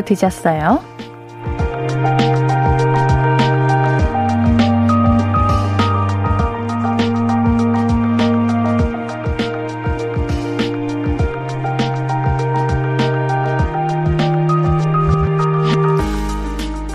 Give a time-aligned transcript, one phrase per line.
[0.00, 0.82] 드셨어요?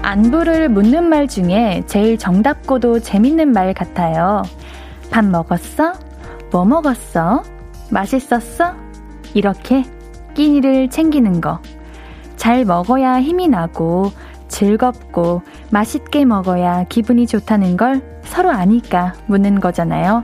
[0.01, 4.41] 안부를 묻는 말 중에 제일 정답고도 재밌는 말 같아요.
[5.11, 5.93] 밥 먹었어?
[6.51, 7.43] 뭐 먹었어?
[7.91, 8.73] 맛있었어?
[9.33, 9.83] 이렇게
[10.33, 11.59] 끼니를 챙기는 거.
[12.47, 14.13] 잘 먹어야 힘이 나고
[14.47, 20.23] 즐겁고 맛있게 먹어야 기분이 좋다는 걸 서로 아니까 묻는 거잖아요.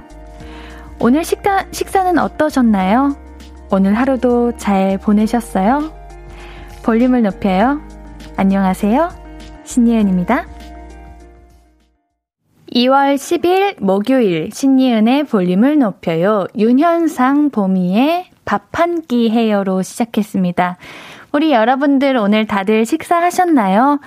[1.02, 3.18] 오늘 식사, 식사는 어떠셨나요?
[3.72, 5.92] 오늘 하루도 잘 보내셨어요?
[6.86, 7.82] 볼륨을 높여요.
[8.38, 9.10] 안녕하세요.
[9.66, 10.46] 신예은입니다.
[12.74, 16.48] 2월 10일 목요일 신예은의 볼륨을 높여요.
[16.58, 20.78] 윤현상 봄이의 밥 한 끼 해요로 시작했습니다.
[21.34, 24.00] 우리 여러분들 오늘 다들 식사하셨나요?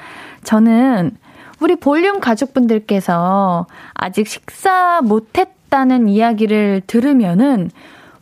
[0.45, 1.17] 저는
[1.59, 7.69] 우리 볼륨 가족분들께서 아직 식사 못했다는 이야기를 들으면은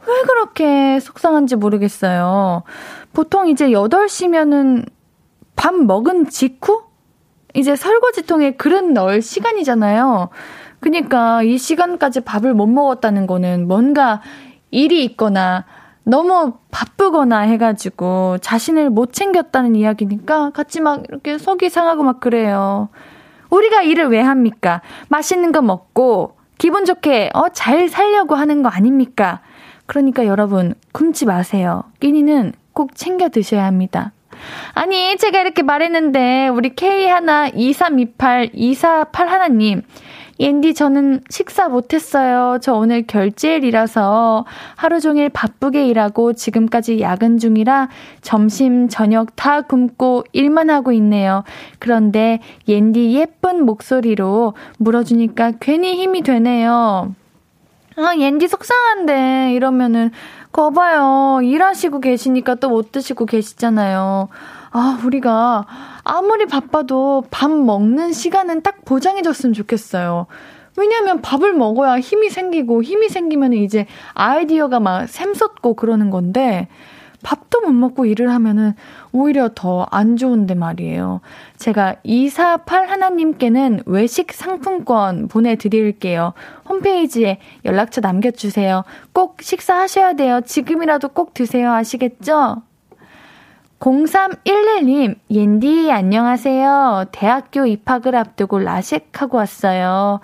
[0.06, 2.62] 왜 그렇게 속상한지 모르겠어요.
[3.12, 4.86] 보통 이제 8시면은
[5.54, 6.84] 밥 먹은 직후?
[7.52, 10.30] 이제 설거지통에 그릇 넣을 시간이잖아요.
[10.80, 14.22] 그니까 이 시간까지 밥을 못 먹었다는 거는 뭔가
[14.70, 15.66] 일이 있거나
[16.04, 22.88] 너무 바쁘거나 해가지고 자신을 못 챙겼다는 이야기니까 같이 막 이렇게 속이 상하고 막 그래요.
[23.50, 24.82] 우리가 일을 왜 합니까?
[25.08, 29.40] 맛있는 거 먹고 기분 좋게 어, 잘 살려고 하는 거 아닙니까?
[29.86, 31.84] 그러니까 여러분 굶지 마세요.
[32.00, 34.12] 끼니는 꼭 챙겨 드셔야 합니다.
[34.74, 39.82] 아니, 제가 이렇게 말했는데, 우리 K 하나 2328 248 하나님.
[40.40, 42.58] 옌디, 저는 식사 못했어요.
[42.60, 47.88] 저 오늘 결제일이라서 하루 종일 바쁘게 일하고 지금까지 야근 중이라
[48.20, 51.44] 점심, 저녁 다 굶고 일만 하고 있네요.
[51.78, 57.14] 그런데 옌디 예쁜 목소리로 물어주니까 괜히 힘이 되네요.
[57.96, 60.10] 아, 옌디 속상한데, 이러면은,
[60.50, 61.42] 거봐요.
[61.42, 64.28] 일하시고 계시니까 또 못 드시고 계시잖아요.
[64.76, 65.66] 아, 우리가
[66.02, 70.26] 아무리 바빠도 밥 먹는 시간은 딱 보장해줬으면 좋겠어요.
[70.76, 76.66] 왜냐면 밥을 먹어야 힘이 생기고 힘이 생기면 이제 아이디어가 막 샘솟고 그러는 건데
[77.22, 78.74] 밥도 못 먹고 일을 하면은
[79.12, 81.20] 오히려 더 안 좋은데 말이에요.
[81.56, 86.32] 제가 248 하나님께는 외식 상품권 보내드릴게요.
[86.68, 88.82] 홈페이지에 연락처 남겨주세요.
[89.12, 90.40] 꼭 식사하셔야 돼요.
[90.44, 91.72] 지금이라도 꼭 드세요.
[91.72, 92.62] 아시겠죠?
[93.84, 97.04] 0311님, 옌디, 안녕하세요.
[97.12, 100.20] 대학교 입학을 앞두고 라식하고 왔어요.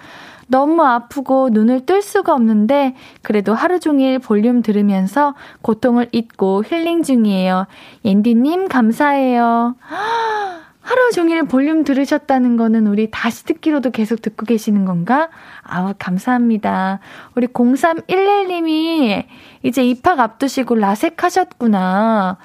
[0.47, 7.66] 너무 아프고 눈을 뜰 수가 없는데 그래도 하루 종일 볼륨 들으면서 고통을 잊고 힐링 중이에요.
[8.06, 9.76] 옌디님 감사해요.
[10.81, 15.28] 하루 종일 볼륨 들으셨다는 거는 우리 다시 듣기로도 계속 듣고 계시는 건가?
[15.62, 17.00] 아우, 감사합니다.
[17.34, 19.25] 우리 0311님이
[19.62, 22.38] 이제 입학 앞두시고 라섹 하셨구나.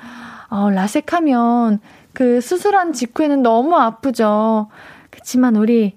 [0.50, 1.80] 어, 라섹하면
[2.14, 4.68] 그 수술한 직후에는 너무 아프죠.
[5.10, 5.96] 그치만 우리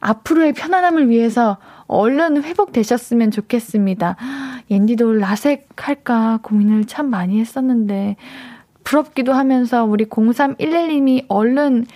[0.00, 4.16] 앞으로의 편안함을 위해서 얼른 회복되셨으면 좋겠습니다.
[4.70, 8.16] 옌디도 라섹 할까 고민을 참 많이 했었는데,
[8.84, 11.86] 부럽기도 하면서 우리 0311님이 얼른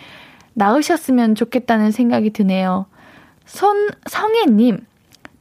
[0.54, 2.86] 나으셨으면 좋겠다는 생각이 드네요.
[3.44, 4.78] 손, 성혜님,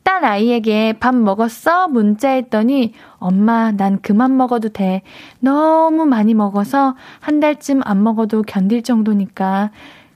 [0.09, 1.87] 딸 아이에게 밥 먹었어?
[1.87, 5.03] 문자했더니, 엄마, 난 그만 먹어도 돼.
[5.39, 9.69] 너무 많이 먹어서 한 달쯤 안 먹어도 견딜 정도니까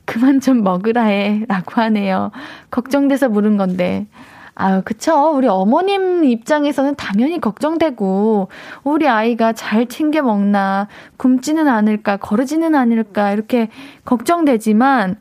[0.06, 1.46] 그만 좀 먹으라 해.
[1.48, 2.32] 라고 하네요.
[2.72, 4.08] 걱정돼서 물은 건데.
[4.56, 5.32] 아유, 그쵸.
[5.36, 8.48] 우리 어머님 입장에서는 당연히 걱정되고,
[8.84, 10.88] 우리 아이가 잘 챙겨 먹나,
[11.18, 13.70] 굶지는 않을까, 거르지는 않을까, 이렇게
[14.06, 15.18] 걱정되지만,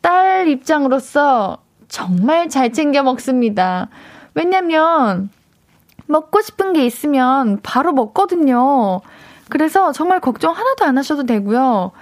[0.00, 3.88] 딸 입장으로서 정말 잘 챙겨 먹습니다.
[4.34, 5.30] 왜냐면,
[6.06, 9.00] 먹고 싶은 게 있으면 바로 먹거든요.
[9.48, 11.92] 그래서 정말 걱정 하나도 안 하셔도 되고요.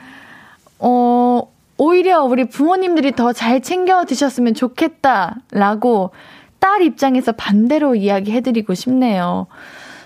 [0.79, 1.43] 어,
[1.77, 6.11] 오히려 우리 부모님들이 더 잘 챙겨 드셨으면 좋겠다라고
[6.59, 9.47] 딸 입장에서 반대로 이야기해드리고 싶네요.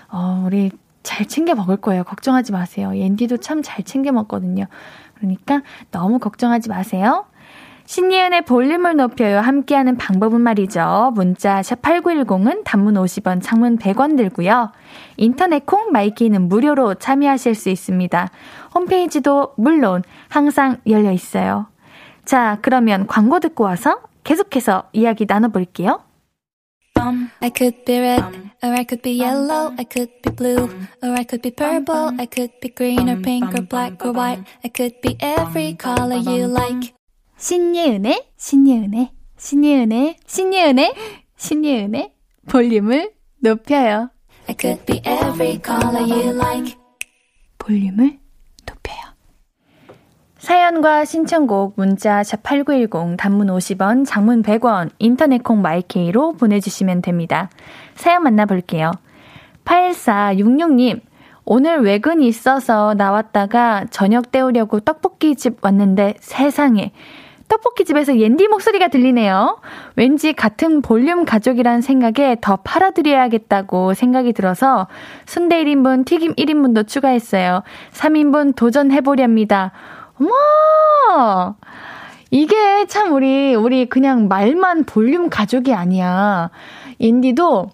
[0.09, 0.71] 어, 우리
[1.03, 2.03] 잘 챙겨 먹을 거예요.
[2.03, 2.95] 걱정하지 마세요.
[2.95, 4.65] 옌디도 참 잘 챙겨 먹거든요.
[5.15, 5.61] 그러니까
[5.91, 7.25] 너무 걱정하지 마세요.
[7.89, 9.39] 신예은의 볼륨을 높여요.
[9.39, 11.11] 함께하는 방법은 말이죠.
[11.15, 14.71] 문자 샵 8910은 단문 50원, 장문 100원 들고요.
[15.17, 18.29] 인터넷 콩 마이K는 무료로 참여하실 수 있습니다.
[18.75, 21.65] 홈페이지도 물론 항상 열려 있어요.
[22.25, 26.03] 자, 그러면 광고 듣고 와서 계속해서 이야기 나눠볼게요.
[27.41, 28.23] I could be red.
[28.61, 30.69] or I could be yellow, I could be blue,
[31.01, 34.43] or I could be purple, I could be green or pink or black or white,
[34.63, 36.98] I could be every color you like.
[37.39, 40.93] 신예은의, 신예은의, 신예은의, 신예은의,
[41.37, 42.11] 신예은의
[42.49, 44.09] 볼륨을 높여요.
[44.49, 46.75] I could be every color you like.
[47.57, 48.19] 볼륨을
[48.67, 48.97] 높여요.
[50.37, 57.49] 사연과 신청곡 문자 샵8910 단문 50원, 장문 100원, 인터넷 콩 마이케이로 보내주시면 됩니다.
[57.95, 58.91] 사연 만나볼게요.
[59.63, 60.99] 8466님,
[61.45, 66.91] 오늘 외근이 있어서 나왔다가 저녁 때우려고 떡볶이집 왔는데 세상에
[67.49, 69.59] 떡볶이집에서 옌디 목소리가 들리네요.
[69.95, 74.87] 왠지 같은 볼륨 가족이란 생각에 더 팔아드려야겠다고 생각이 들어서
[75.25, 77.63] 순대 1인분, 튀김 1인분도 추가했어요.
[77.91, 79.71] 3인분 도전해보렵니다.
[80.19, 81.55] 어머!
[82.31, 86.51] 이게 참 우리, 우리 그냥 말만 볼륨 가족이 아니야.
[86.99, 87.71] 옌디도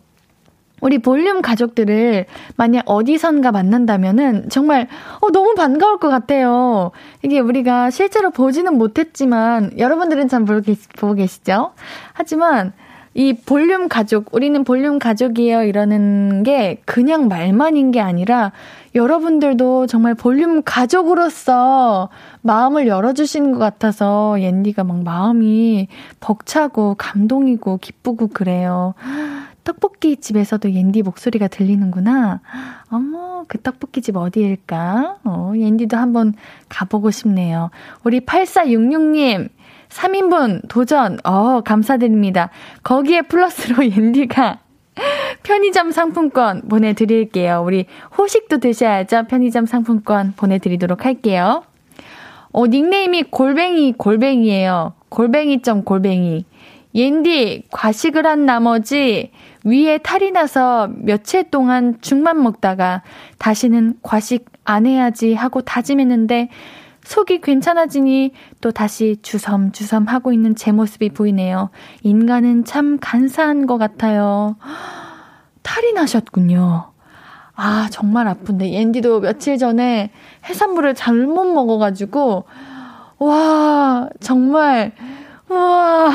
[0.82, 2.26] 우리 볼륨 가족들을
[2.58, 4.88] 만약 어디선가 만난다면은 정말
[5.22, 6.92] 어, 너무 반가울 것 같아요.
[7.24, 11.72] 이게 우리가 실제로 보지는 못했지만 여러분들은 참 보고, 계시, 보고 계시죠?
[12.14, 12.74] 하지만
[13.18, 18.52] 이 볼륨 가족, 우리는 볼륨 가족이에요 이러는 게 그냥 말만인 게 아니라
[18.94, 22.10] 여러분들도 정말 볼륨 가족으로서
[22.42, 25.88] 마음을 열어주시는 것 같아서 옌디가 막 마음이
[26.20, 28.96] 벅차고 감동이고 기쁘고 그래요.
[29.66, 32.40] 떡볶이 집에서도 옌디 목소리가 들리는구나.
[32.90, 35.18] 어머, 그 떡볶이 집 어디일까?
[35.26, 36.34] 어, 옌디도 한번
[36.70, 37.72] 가보고 싶네요.
[38.04, 39.50] 우리 8466님,
[39.90, 42.52] 3인분 도전, 어, 감사드립니다.
[42.84, 44.60] 거기에 플러스로 옌디가
[45.44, 47.64] 편의점 상품권 보내드릴게요.
[47.66, 47.86] 우리
[48.18, 49.24] 호식도 드셔야죠.
[49.28, 51.64] 편의점 상품권 보내드리도록 할게요.
[52.52, 54.94] 어, 닉네임이 골뱅이, 골뱅이에요.
[55.10, 56.46] 골뱅이 점 골뱅이.
[56.94, 59.32] 옌디, 과식을 한 나머지
[59.66, 63.02] 위에 탈이 나서 며칠 동안 죽만 먹다가
[63.40, 66.50] 다시는 과식 안 해야지 하고 다짐했는데
[67.04, 68.32] 속이 괜찮아지니
[68.62, 71.70] 또 다시 주섬주섬 하고 있는 제 모습이 보이네요.
[72.02, 74.56] 인간은 참 간사한 것 같아요.
[75.62, 76.92] 탈이 나셨군요.
[77.56, 78.66] 아, 정말 아픈데.
[78.66, 80.12] 앤디도 며칠 전에
[80.50, 82.46] 해산물을 잘못 먹어가지고,
[83.20, 84.92] 와, 정말,
[85.50, 86.12] 우와,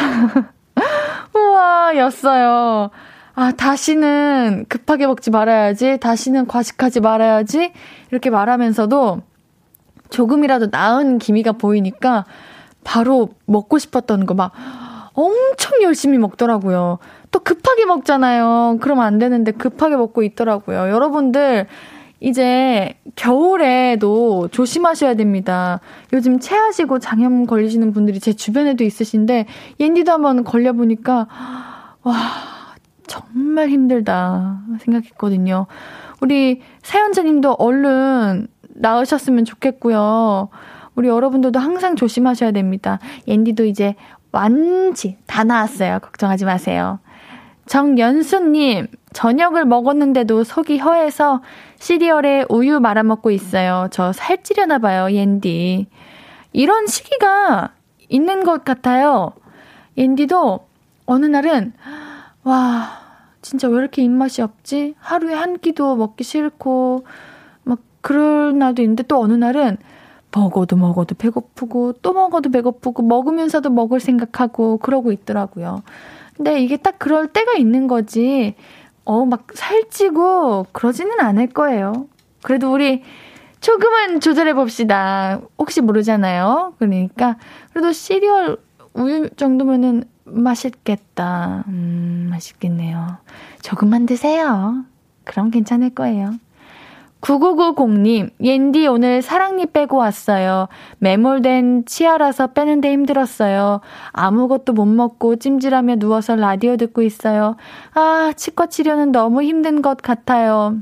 [1.34, 2.90] 우와, 였어요.
[3.34, 7.72] 아, 다시는 급하게 먹지 말아야지, 다시는 과식하지 말아야지,
[8.10, 9.22] 이렇게 말하면서도
[10.10, 12.24] 조금이라도 나은 기미가 보이니까
[12.84, 14.52] 바로 먹고 싶었던 거 막
[15.14, 16.98] 엄청 열심히 먹더라고요.
[17.30, 18.78] 또 급하게 먹잖아요.
[18.80, 20.88] 그러면 안 되는데 급하게 먹고 있더라고요.
[20.90, 21.66] 여러분들,
[22.20, 25.80] 이제 겨울에도 조심하셔야 됩니다.
[26.12, 29.46] 요즘 체하시고 장염 걸리시는 분들이 제 주변에도 있으신데,
[29.78, 31.26] 옌디도 한번 걸려보니까,
[32.02, 32.14] 와,
[33.10, 35.66] 정말 힘들다 생각했거든요.
[36.20, 40.48] 우리 사연자님도 얼른 나으셨으면 좋겠고요.
[40.94, 43.00] 우리 여러분들도 항상 조심하셔야 됩니다.
[43.26, 43.96] 옌디도 이제
[44.30, 45.98] 완치 다 나았어요.
[45.98, 47.00] 걱정하지 마세요.
[47.66, 51.42] 정연수님, 저녁을 먹었는데도 속이 허해서
[51.80, 53.88] 시리얼에 우유 말아먹고 있어요.
[53.90, 55.88] 저 살찌려나 봐요, 옌디.
[56.52, 57.72] 이런 시기가
[58.08, 59.32] 있는 것 같아요.
[59.96, 60.60] 옌디도
[61.06, 61.72] 어느 날은,
[62.44, 62.99] 와,
[63.42, 64.94] 진짜 왜 이렇게 입맛이 없지?
[64.98, 67.04] 하루에 한 끼도 먹기 싫고,
[67.64, 69.78] 막, 그럴 날도 있는데 또 어느 날은
[70.34, 75.82] 먹어도 먹어도 배고프고, 또 먹어도 배고프고, 먹으면서도 먹을 생각하고, 그러고 있더라고요.
[76.36, 78.54] 근데 이게 딱 그럴 때가 있는 거지,
[79.04, 82.06] 어, 막 살찌고, 그러지는 않을 거예요.
[82.42, 83.02] 그래도 우리
[83.60, 85.40] 조금은 조절해 봅시다.
[85.58, 86.74] 혹시 모르잖아요.
[86.78, 87.36] 그러니까,
[87.72, 88.58] 그래도 시리얼
[88.94, 91.64] 우유 정도면은 맛있겠다.
[91.68, 93.18] 음, 맛있겠네요.
[93.62, 94.84] 조금만 드세요.
[95.24, 96.32] 그럼 괜찮을 거예요.
[97.20, 100.68] 9990님, 옌디 오늘 사랑니 빼고 왔어요.
[100.98, 103.80] 매몰된 치아라서 빼는데 힘들었어요.
[104.12, 107.56] 아무것도 못 먹고 찜질하며 누워서 라디오 듣고 있어요.
[107.92, 110.78] 아, 치과 치료는 너무 힘든 것 같아요.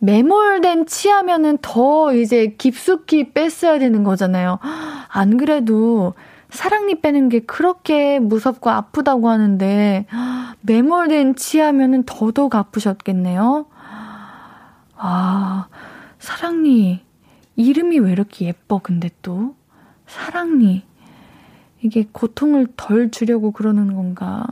[0.00, 4.58] 매몰된 치아면은 더 이제 깊숙이 뺐어야 되는 거잖아요.
[5.08, 6.14] 안 그래도
[6.52, 10.06] 사랑니 빼는 게 그렇게 무섭고 아프다고 하는데
[10.62, 13.66] 매몰된 치아면은 더더욱 아프셨겠네요.
[14.96, 15.68] 아,
[16.18, 17.00] 사랑니
[17.56, 19.54] 이름이 왜 이렇게 예뻐 근데 또
[20.06, 20.82] 사랑니
[21.82, 24.46] 이게 고통을 덜 주려고 그러는 건가?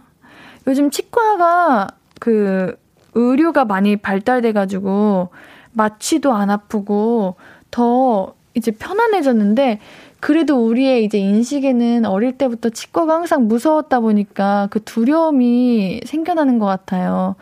[0.67, 1.89] 요즘 치과가
[2.21, 2.79] 그
[3.15, 5.31] 의료가 많이 발달돼 가지고
[5.73, 7.37] 마취도 안 아프고
[7.71, 9.81] 더 이제 편안해졌는데
[10.21, 17.37] 그래도 우리의 이제 인식에는 어릴 때부터 치과가 항상 무서웠다 보니까 그 두려움이 생겨나는 것 같아요.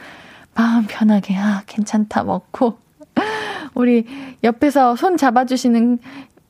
[0.54, 2.78] 마음 편하게, 아, 괜찮다, 먹고.
[3.74, 4.04] 우리
[4.42, 5.98] 옆에서 손 잡아주시는,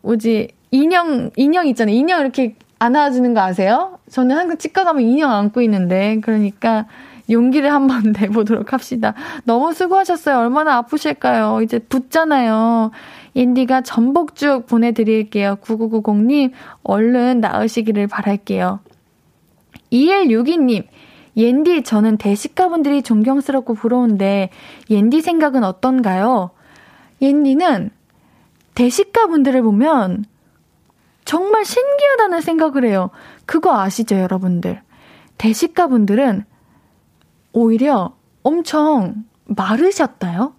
[0.02, 1.94] 뭐지, 인형, 인형 있잖아요.
[1.94, 3.98] 인형 이렇게 안아주는 거 아세요?
[4.10, 6.86] 저는 항상 치과 가면 인형 안고 있는데, 그러니까
[7.30, 9.14] 용기를 한번 내보도록 합시다.
[9.44, 10.38] 너무 수고하셨어요.
[10.38, 11.60] 얼마나 아프실까요?
[11.62, 12.90] 이제 붓잖아요.
[13.36, 15.56] 인디가 전복죽 보내드릴게요.
[15.60, 16.52] 9990님,
[16.82, 18.80] 얼른 나으시기를 바랄게요.
[19.92, 20.86] 2162님,
[21.36, 24.48] 옌디, 저는 대식가분들이 존경스럽고 부러운데,
[24.88, 26.48] 옌디 생각은 어떤가요?
[27.20, 27.90] 옌디는
[28.74, 30.24] 대식가분들을 보면
[31.26, 33.10] 정말 신기하다는 생각을 해요.
[33.44, 34.80] 그거 아시죠, 여러분들?
[35.36, 36.46] 대식가분들은
[37.52, 40.54] 오히려 엄청 마르셨다요?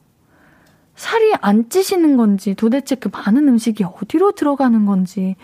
[0.97, 5.35] 살이 안 찌시는 건지 도대체 그 많은 음식이 어디로 들어가는 건지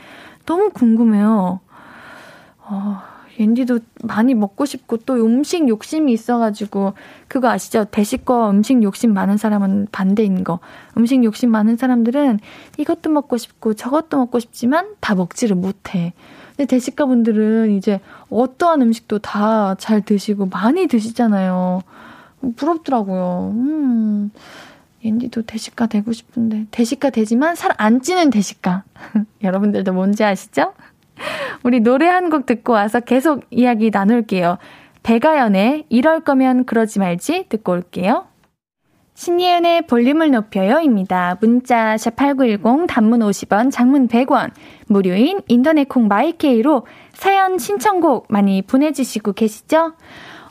[0.46, 1.60] 너무 궁금해요.
[2.66, 2.98] 어,
[3.40, 6.94] 옌디도 많이 먹고 싶고 또 음식 욕심이 있어가지고
[7.28, 7.86] 그거 아시죠?
[7.86, 10.60] 대식과 음식 욕심 많은 사람은 반대인 거.
[10.98, 12.40] 음식 욕심 많은 사람들은
[12.78, 16.14] 이것도 먹고 싶고 저것도 먹고 싶지만 다 먹지를 못해.
[16.56, 21.82] 근데 대식가 분들은 이제 어떠한 음식도 다 잘 드시고 많이 드시잖아요.
[22.56, 23.52] 부럽더라고요.
[23.56, 24.32] 음.
[25.04, 28.84] 옌디도 대식가 되고 싶은데 대식가 되지만 살 안 찌는 대식가.
[29.44, 30.74] 여러분들도 뭔지 아시죠?
[31.64, 34.58] 우리 노래 한 곡 듣고 와서 계속 이야기 나눌게요.
[35.04, 38.26] 배가연의 이럴 거면 그러지 말지 듣고 올게요.
[39.16, 41.38] 신예은의 볼륨을 높여요입니다.
[41.40, 44.50] 문자 샵8910 단문 50원, 장문 100원,
[44.88, 49.94] 무료인 인터넷 콩 마이케이로 사연 신청곡 많이 보내 주시고 계시죠?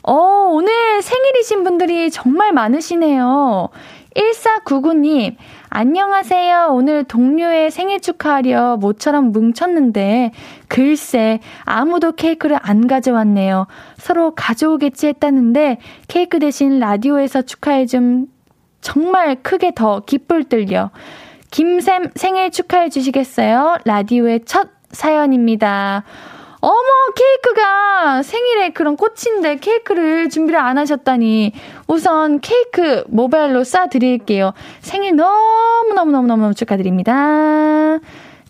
[0.03, 0.13] 어,
[0.51, 3.69] 오늘 생일이신 분들이 정말 많으시네요.
[4.15, 5.35] 1499님,
[5.69, 6.69] 안녕하세요.
[6.71, 10.31] 오늘 동료의 생일 축하하려 모처럼 뭉쳤는데,
[10.67, 13.67] 글쎄, 아무도 케이크를 안 가져왔네요.
[13.97, 18.27] 서로 가져오겠지 했다는데, 케이크 대신 라디오에서 축하해좀
[18.81, 20.91] 정말 크게 더 기쁠 들려.
[21.51, 23.77] 김샘 생일 축하해 주시겠어요?
[23.85, 26.03] 라디오의 첫 사연입니다.
[26.65, 26.81] 어머,
[27.13, 31.51] 케이크가 생일에 그런 꽃인데 케이크를 준비를 안 하셨다니.
[31.87, 34.53] 우선 케이크 모바일로 쏴드릴게요.
[34.79, 37.99] 생일 너무너무너무너무 축하드립니다.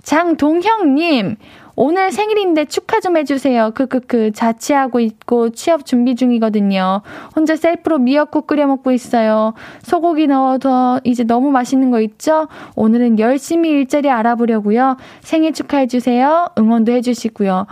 [0.04, 1.38] 장동형님,
[1.76, 3.72] 오늘 생일인데 축하 좀 해주세요.
[3.72, 4.32] 크크크.
[4.34, 7.02] 자취하고 있고 취업 준비 중이거든요.
[7.36, 9.54] 혼자 셀프로 미역국 끓여 먹고 있어요.
[9.82, 12.48] 소고기 넣어서 이제 너무 맛있는 거 있죠?
[12.76, 14.98] 오늘은 열심히 일자리 알아보려고요.
[15.22, 16.50] 생일 축하해주세요.
[16.58, 17.66] 응원도 해주시고요.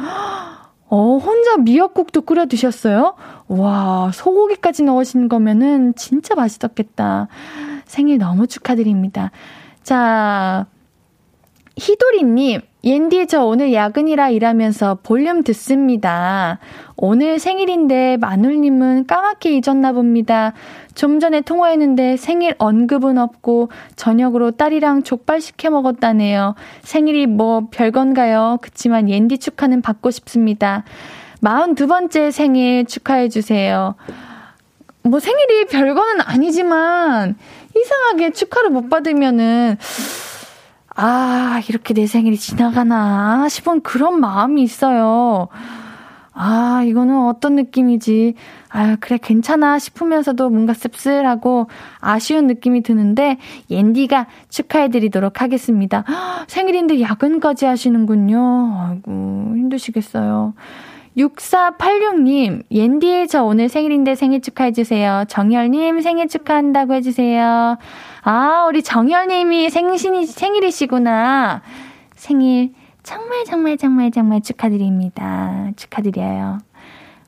[0.94, 3.16] 어, 혼자 미역국도 끓여 드셨어요?
[3.48, 7.28] 와, 소고기까지 넣으신 거면은 진짜 맛있었겠다.
[7.86, 9.32] 생일 너무 축하드립니다.
[9.84, 10.66] 자,
[11.78, 16.58] 희도리님, 옌디 저 오늘 야근이라 일하면서 볼륨 듣습니다.
[16.98, 20.54] 오늘 생일인데 마눌님은 까맣게 잊었나 봅니다.
[20.96, 26.56] 좀 전에 통화했는데 생일 언급은 없고 저녁으로 딸이랑 족발 시켜 먹었다네요.
[26.82, 28.58] 생일이 뭐 별건가요?
[28.62, 30.84] 그치만 옌디 축하는 받고 싶습니다.
[31.44, 33.96] 42번째 생일 축하해주세요.
[35.04, 37.36] 뭐 생일이 별거는 아니지만
[37.76, 39.78] 이상하게 축하를 못 받으면은
[40.96, 45.48] 아, 이렇게 내 생일이 지나가나 싶은 그런 마음이 있어요.
[46.34, 48.36] 아, 이거는 어떤 느낌이지?
[48.70, 51.68] 아, 그래, 괜찮아 싶으면서도 뭔가 씁쓸하고
[52.00, 53.38] 아쉬운 느낌이 드는데,
[53.70, 56.04] 옌디가 축하해드리도록 하겠습니다.
[56.48, 58.88] 생일인데 야근까지 하시는군요.
[58.90, 59.12] 아이고,
[59.56, 60.54] 힘드시겠어요.
[61.18, 65.26] 6486님, 옌디, 저 오늘 생일인데 생일 축하해주세요.
[65.28, 67.78] 정열님, 생일 축하한다고 해주세요.
[68.24, 71.62] 아, 우리 정열님이 생신이, 생일이시구나.
[72.16, 75.72] 생일 정말 정말 정말 정말 축하드립니다.
[75.76, 76.60] 축하드려요.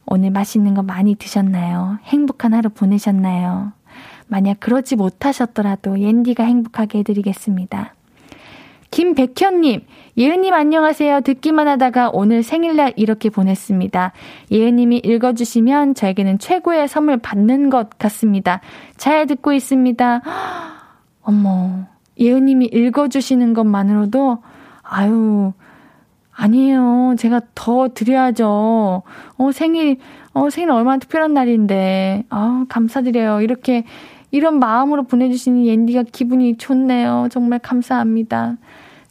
[0.06, 1.98] 오늘 맛있는 거 많이 드셨나요?
[2.04, 3.74] 행복한 하루 보내셨나요?
[4.28, 7.96] 만약 그러지 못하셨더라도 옌디가 행복하게 해드리겠습니다.
[8.94, 9.82] 김백현님,
[10.20, 11.22] 예은님 안녕하세요.
[11.22, 14.12] 듣기만 하다가 오늘 생일날 이렇게 보냈습니다.
[14.52, 18.62] 예은님이 읽어주시면 저에게는 최고의 선물 받는 것 같습니다.
[18.96, 20.22] 잘 듣고 있습니다.
[21.24, 21.88] 어머,
[22.20, 24.38] 예은님이 읽어주시는 것만으로도,
[24.84, 25.54] 아유,
[26.32, 27.16] 아니에요.
[27.18, 29.02] 제가 더 드려야죠.
[29.38, 29.98] 어, 생일,
[30.34, 32.26] 어, 생일 얼마나 특별한 날인데.
[32.30, 33.42] 아 감사드려요.
[33.42, 33.86] 이렇게,
[34.30, 37.28] 이런 마음으로 보내주시니 옌디가 기분이 좋네요.
[37.32, 38.58] 정말 감사합니다.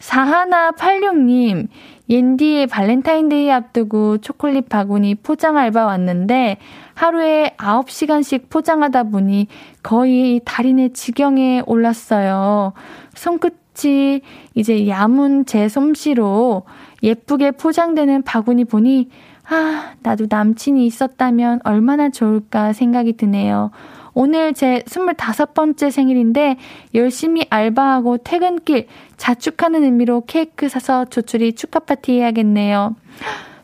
[0.03, 1.69] 4186님,
[2.11, 6.59] 옌디의 발렌타인데이 앞두고 초콜릿 바구니 포장 알바 왔는데
[6.95, 9.47] 하루에 9시간씩 포장하다 보니
[9.83, 12.73] 거의 달인의 지경에 올랐어요.
[13.15, 14.21] 손끝이
[14.55, 16.65] 이제 야문 제 솜씨로
[17.03, 19.09] 예쁘게 포장되는 바구니 보니
[19.49, 23.71] 아, 나도 남친이 있었다면 얼마나 좋을까 생각이 드네요.
[24.15, 26.57] 오늘 제 25번째 생일인데
[26.95, 32.95] 열심히 알바하고 퇴근길 자축하는 의미로 케이크 사서 조출이 축하 파티 해야겠네요.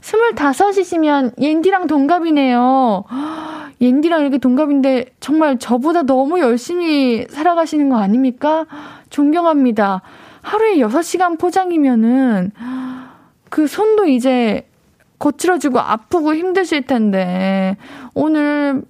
[0.00, 3.05] 25이시면 옌디랑 동갑이네요.
[3.81, 8.67] 옌디랑 이렇게 동갑인데 정말 저보다 너무 열심히 살아가시는 거 아닙니까?
[9.11, 10.02] 존경합니다.
[10.40, 12.52] 하루에 6시간 포장이면은
[13.50, 14.67] 그 손도 이제
[15.19, 17.76] 거칠어지고 아프고 힘드실 텐데
[18.14, 18.83] 오늘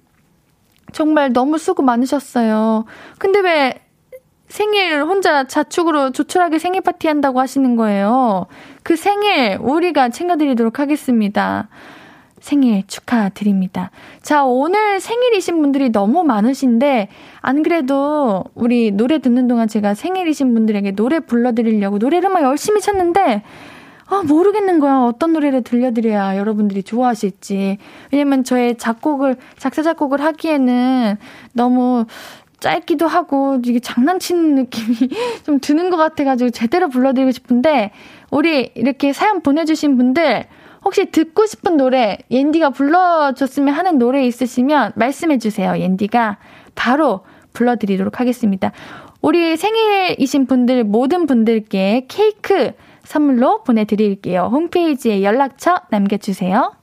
[0.91, 2.85] 정말 너무 수고 많으셨어요.
[3.17, 3.81] 근데 왜
[4.47, 8.47] 생일 혼자 자축으로 조촐하게 생일 파티 한다고 하시는 거예요?
[8.83, 11.69] 그 생일 우리가 챙겨드리도록 하겠습니다.
[12.39, 13.91] 생일 축하드립니다.
[14.21, 17.09] 자, 오늘 생일이신 분들이 너무 많으신데,
[17.41, 23.43] 안 그래도 우리 노래 듣는 동안 제가 생일이신 분들에게 노래 불러드리려고 노래를 막 열심히 찾는데,
[24.09, 25.01] 아, 모르겠는 거야.
[25.01, 27.77] 어떤 노래를 들려드려야 여러분들이 좋아하실지.
[28.11, 31.17] 왜냐면 저의 작곡을, 작사, 작곡을 하기에는
[31.53, 32.05] 너무
[32.59, 34.95] 짧기도 하고 이게 장난치는 느낌이
[35.45, 37.91] 좀 드는 것 같아가지고 제대로 불러드리고 싶은데,
[38.31, 40.45] 우리 이렇게 사연 보내주신 분들,
[40.83, 45.77] 혹시 듣고 싶은 노래, 옌디가 불러줬으면 하는 노래 있으시면 말씀해주세요.
[45.77, 46.37] 옌디가
[46.73, 47.21] 바로
[47.53, 48.71] 불러드리도록 하겠습니다.
[49.21, 52.71] 우리 생일이신 분들, 모든 분들께 케이크,
[53.09, 54.49] 선물로 보내드릴게요.
[54.51, 56.73] 홈페이지에 연락처 남겨주세요.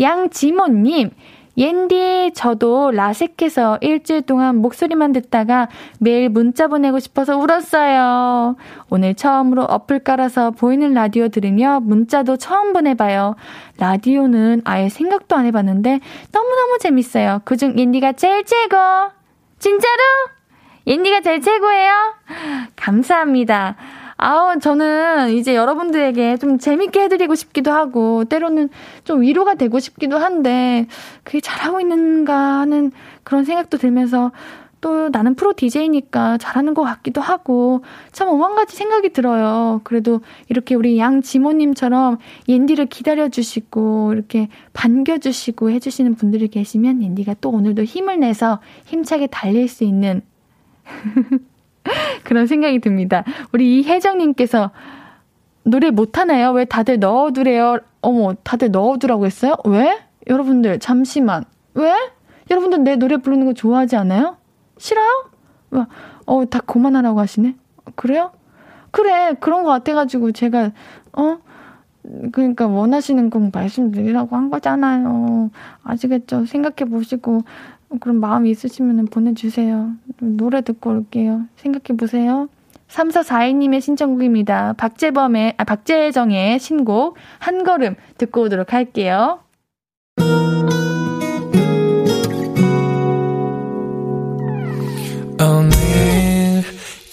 [0.00, 1.10] 양지모님,
[1.58, 8.56] 옌디, 저도 라섹해서 일주일 동안 목소리만 듣다가 매일 문자 보내고 싶어서 울었어요.
[8.88, 13.36] 오늘 처음으로 어플 깔아서 보이는 라디오 들으며 문자도 처음 보내봐요.
[13.78, 16.00] 라디오는 아예 생각도 안 해봤는데
[16.32, 17.42] 너무너무 재밌어요.
[17.44, 18.76] 그중 옌디가 제일 최고!
[19.58, 20.02] 진짜로?
[20.86, 22.14] 옌디가 제일 최고예요?
[22.74, 23.76] 감사합니다.
[24.18, 28.70] 아우, 저는 이제 여러분들에게 좀 재밌게 해드리고 싶기도 하고, 때로는
[29.04, 30.86] 좀 위로가 되고 싶기도 한데,
[31.22, 32.92] 그게 잘하고 있는가 하는
[33.24, 34.32] 그런 생각도 들면서,
[34.80, 39.80] 또 나는 프로 DJ니까 잘하는 것 같기도 하고, 참 오만 가지 생각이 들어요.
[39.84, 48.20] 그래도 이렇게 우리 양지모님처럼 옌디를 기다려주시고, 이렇게 반겨주시고 해주시는 분들이 계시면 옌디가 또 오늘도 힘을
[48.20, 50.22] 내서 힘차게 달릴 수 있는
[52.24, 53.24] 그런 생각이 듭니다.
[53.52, 54.70] 우리 이혜정님께서
[55.62, 56.52] 노래 못하나요?
[56.52, 57.78] 왜 다들 넣어두래요?
[58.00, 59.56] 어머, 다들 넣어두라고 했어요?
[59.64, 59.98] 왜?
[60.28, 61.44] 여러분들, 잠시만.
[61.74, 61.92] 왜?
[62.50, 64.36] 여러분들 내 노래 부르는 거 좋아하지 않아요?
[64.78, 65.30] 싫어요?
[66.26, 67.56] 어, 다 그만하라고 하시네?
[67.96, 68.30] 그래요?
[68.90, 70.70] 그래, 그런 거 같아가지고 제가,
[71.12, 71.38] 어?
[72.32, 75.50] 그러니까 원하시는 거 말씀드리라고 한 거잖아요.
[75.82, 76.46] 아시겠죠?
[76.46, 77.42] 생각해 보시고
[78.00, 79.92] 그럼 마음이 있으시면 보내주세요.
[80.18, 81.44] 노래 듣고 올게요.
[81.56, 82.48] 생각해 보세요.
[82.88, 84.74] 3442님의 신청곡입니다.
[84.74, 89.40] 박재범의, 아, 박재정의 신곡, 한 걸음 듣고 오도록 할게요.
[95.38, 96.62] 오늘,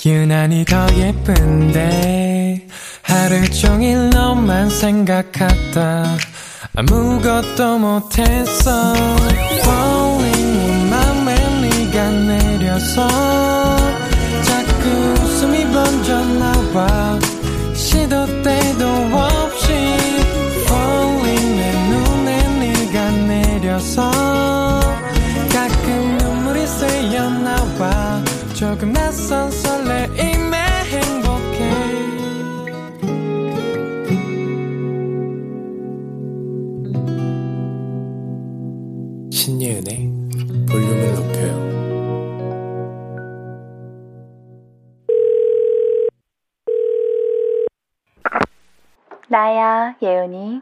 [0.05, 2.67] 유난히 더 예쁜데,
[3.01, 6.03] 하루 종일 너만 생각하다,
[6.75, 8.93] 아무것도 못했어.
[12.93, 13.07] 내려서
[14.43, 14.87] 자꾸
[15.23, 17.19] 웃음이 번져 나와.
[17.73, 19.73] 시도 때도 없이
[20.65, 22.29] Falling 내 눈에
[22.59, 24.11] 네가 내려서.
[25.51, 28.23] 가끔 눈물이 새어 나와.
[28.53, 30.57] 조금 낯선 설레임에
[30.91, 31.93] 행복해.
[39.31, 40.02] 신예은의
[49.33, 50.61] 나야, 예은이.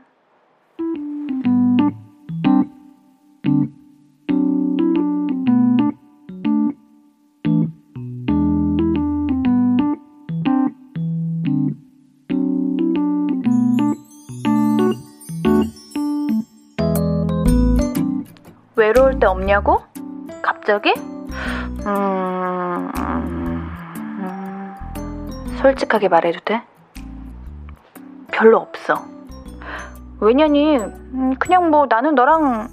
[18.78, 19.82] 외로울 때 없냐고?
[20.42, 20.94] 갑자기?
[21.86, 23.68] 음, 음,
[25.60, 26.71] 솔직하게 말해도 돼?
[28.32, 28.96] 별로 없어.
[30.20, 32.68] 왜냐니, 음, 그냥 뭐 나는 너랑,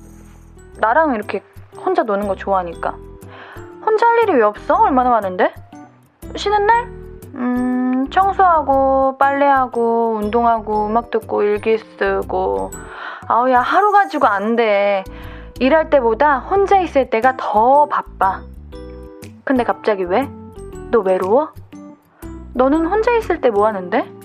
[0.79, 1.43] 나랑 이렇게
[1.85, 2.95] 혼자 노는 거 좋아하니까.
[3.85, 4.75] 혼자 할 일이 왜 없어?
[4.77, 5.53] 얼마나 많은데?
[6.37, 6.85] 쉬는 날?
[7.35, 12.71] 음, 청소하고, 빨래하고, 운동하고, 음악 듣고, 일기 쓰고.
[13.29, 15.05] 아우, 야, 하루 가지고 안 돼.
[15.61, 18.43] 일할 때보다 혼자 있을 때가 더 바빠.
[19.45, 20.29] 근데 갑자기 왜?
[20.91, 21.53] 너 외로워?
[22.55, 24.18] 너는 혼자 있을 때 뭐 하는데?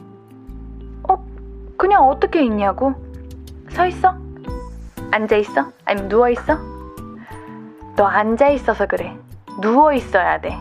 [1.83, 2.93] 어, 그냥 어떻게 있냐고?
[3.69, 4.15] 서 있어?
[5.11, 5.69] 앉아 있어?
[5.83, 6.57] 아니면 누워 있어?
[7.97, 9.17] 너 앉아 있어서 그래.
[9.59, 10.55] 누워 있어야 돼.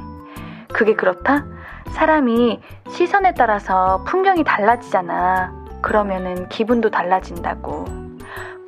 [0.73, 1.45] 그게 그렇다?
[1.93, 5.53] 사람이 시선에 따라서 풍경이 달라지잖아.
[5.81, 7.85] 그러면은 기분도 달라진다고.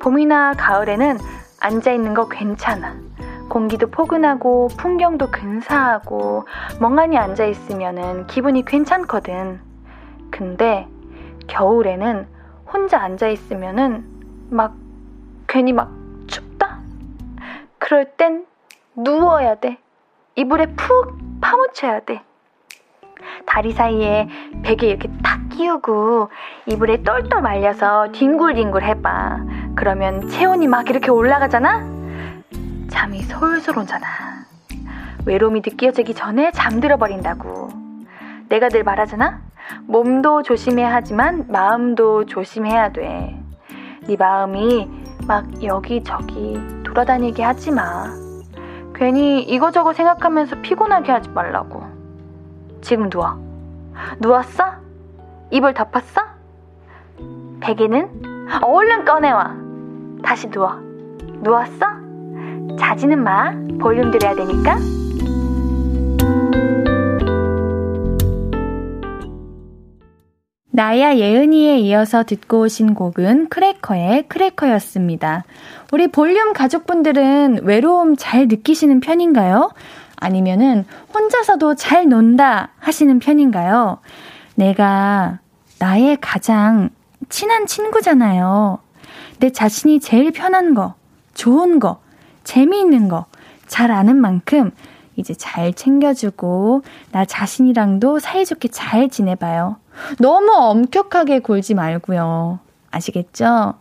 [0.01, 1.17] 봄이나 가을에는
[1.59, 2.95] 앉아 있는 거 괜찮아.
[3.49, 6.47] 공기도 포근하고 풍경도 근사하고
[6.79, 9.59] 멍하니 앉아 있으면은 기분이 괜찮거든.
[10.31, 10.87] 근데
[11.47, 12.33] 겨울에는
[12.75, 14.03] 혼자 앉아 있으면은
[14.49, 14.75] 막
[15.47, 15.93] 괜히 막
[16.27, 16.79] 춥다?
[17.77, 18.45] 그럴 땐
[18.97, 19.77] 누워야 돼.
[20.35, 22.21] 이불에 푹 파묻혀야 돼.
[23.45, 24.27] 다리 사이에
[24.61, 26.29] 베개 이렇게 탁 끼우고
[26.65, 29.39] 이불에 똘똘 말려서 뒹굴뒹굴 해봐.
[29.77, 31.87] 그러면 체온이 막 이렇게 올라가잖아?
[32.89, 34.05] 잠이 솔솔 오잖아.
[35.25, 37.69] 외로움이 느껴지기 전에 잠들어 버린다고.
[38.49, 39.39] 내가 늘 말하잖아?
[39.87, 43.39] 몸도 조심해야 하지만 마음도 조심해야 돼.
[44.07, 44.89] 네 마음이
[45.27, 48.05] 막 여기저기 돌아다니게 하지 마.
[48.93, 51.83] 괜히 이거저거 생각하면서 피곤하게 하지 말라고.
[52.81, 53.37] 지금 누워.
[54.19, 54.63] 누웠어?
[55.51, 56.21] 이불 덮었어?
[57.59, 58.47] 베개는?
[58.61, 59.55] 얼른 꺼내와.
[60.23, 60.75] 다시 누워.
[61.41, 61.85] 누웠어?
[62.77, 63.51] 자지는 마.
[63.79, 64.77] 볼륨 들여야 되니까.
[70.75, 75.45] 나야 예은이에 이어서 듣고 오신 곡은 크래커의 크래커였습니다.
[75.93, 79.71] 우리 볼륨 가족분들은 외로움 잘 느끼시는 편인가요?
[80.17, 80.83] 아니면은
[81.13, 83.99] 혼자서도 잘 논다 하시는 편인가요?
[84.55, 85.39] 내가
[85.79, 86.89] 나의 가장
[87.29, 88.79] 친한 친구잖아요.
[89.39, 90.95] 내 자신이 제일 편한 거,
[91.35, 92.01] 좋은 거,
[92.43, 93.27] 재미있는 거,
[93.67, 94.71] 잘 아는 만큼
[95.15, 96.81] 이제 잘 챙겨주고
[97.13, 99.77] 나 자신이랑도 사이좋게 잘 지내봐요.
[100.19, 102.59] 너무 엄격하게 굴지 말고요.
[102.91, 103.75] 아시겠죠?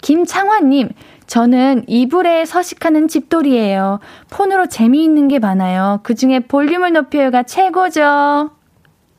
[0.00, 0.90] 김창환님,
[1.26, 4.00] 저는 이불에 서식하는 집돌이에요.
[4.30, 6.00] 폰으로 재미있는 게 많아요.
[6.02, 8.50] 그 중에 볼륨을 높여요가 최고죠.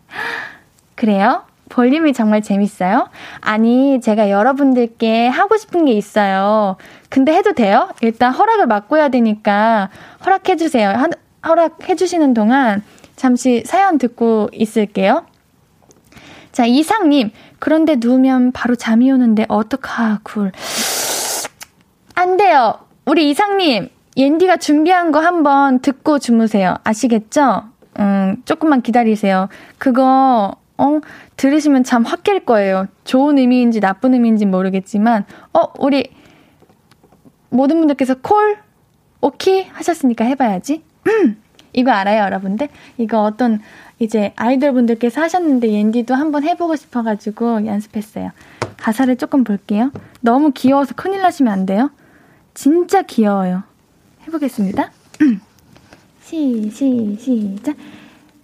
[0.95, 1.43] 그래요?
[1.69, 3.09] 볼륨이 정말 재밌어요?
[3.41, 6.77] 아니, 제가 여러분들께 하고 싶은 게 있어요.
[7.09, 7.89] 근데 해도 돼요?
[8.01, 9.89] 일단 허락을 맡고 해야 되니까
[10.25, 11.09] 허락해주세요.
[11.45, 12.83] 허락해주시는 동안
[13.15, 15.25] 잠시 사연 듣고 있을게요.
[16.51, 17.31] 자, 이상님.
[17.59, 20.51] 그런데 누우면 바로 잠이 오는데 어떡하, 굴.
[22.15, 22.79] 안 돼요.
[23.05, 23.89] 우리 이상님.
[24.17, 26.75] 옌디가 준비한 거 한번 듣고 주무세요.
[26.83, 27.63] 아시겠죠?
[27.99, 29.47] 음, 조금만 기다리세요.
[29.77, 30.99] 그거, 어,
[31.37, 32.87] 들으시면 잠 확 깰 거예요.
[33.05, 36.11] 좋은 의미인지 나쁜 의미인지 모르겠지만, 어, 우리,
[37.49, 38.57] 모든 분들께서 콜,
[39.21, 40.83] 오케이 하셨으니까 해봐야지.
[41.73, 42.67] 이거 알아요, 여러분들?
[42.97, 43.59] 이거 어떤
[43.99, 48.31] 이제 아이돌 분들께서 하셨는데 옌디도 한번 해보고 싶어가지고 연습했어요.
[48.77, 49.91] 가사를 조금 볼게요.
[50.21, 51.91] 너무 귀여워서 큰일 나시면 안 돼요.
[52.53, 53.63] 진짜 귀여워요.
[54.25, 54.91] 해보겠습니다.
[56.23, 57.75] 시, 시, 시작.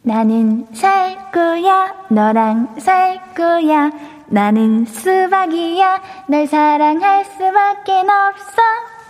[0.01, 3.91] 나는 살 거야, 너랑 살 거야.
[4.27, 8.61] 나는 수박이야, 널 사랑할 수밖에 없어.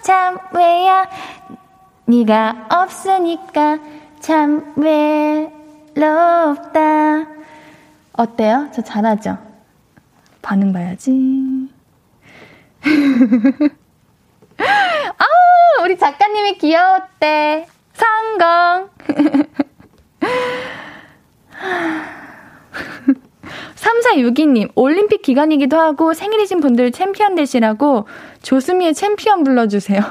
[0.03, 1.09] 참 왜야,
[2.05, 3.79] 네가 없으니까
[4.19, 5.51] 참 왜.
[5.95, 7.25] 외롭다.
[8.13, 8.69] 어때요?
[8.73, 9.37] 저 잘하죠?
[10.41, 11.69] 반응 봐야지.
[14.57, 15.25] 아,
[15.83, 17.67] 우리 작가님이 귀여웠대.
[17.93, 18.89] 성공.
[23.75, 28.07] 3462님, 올림픽 기간이기도 하고 생일이신 분들 챔피언 되시라고
[28.41, 30.01] 조수미의 챔피언 불러주세요.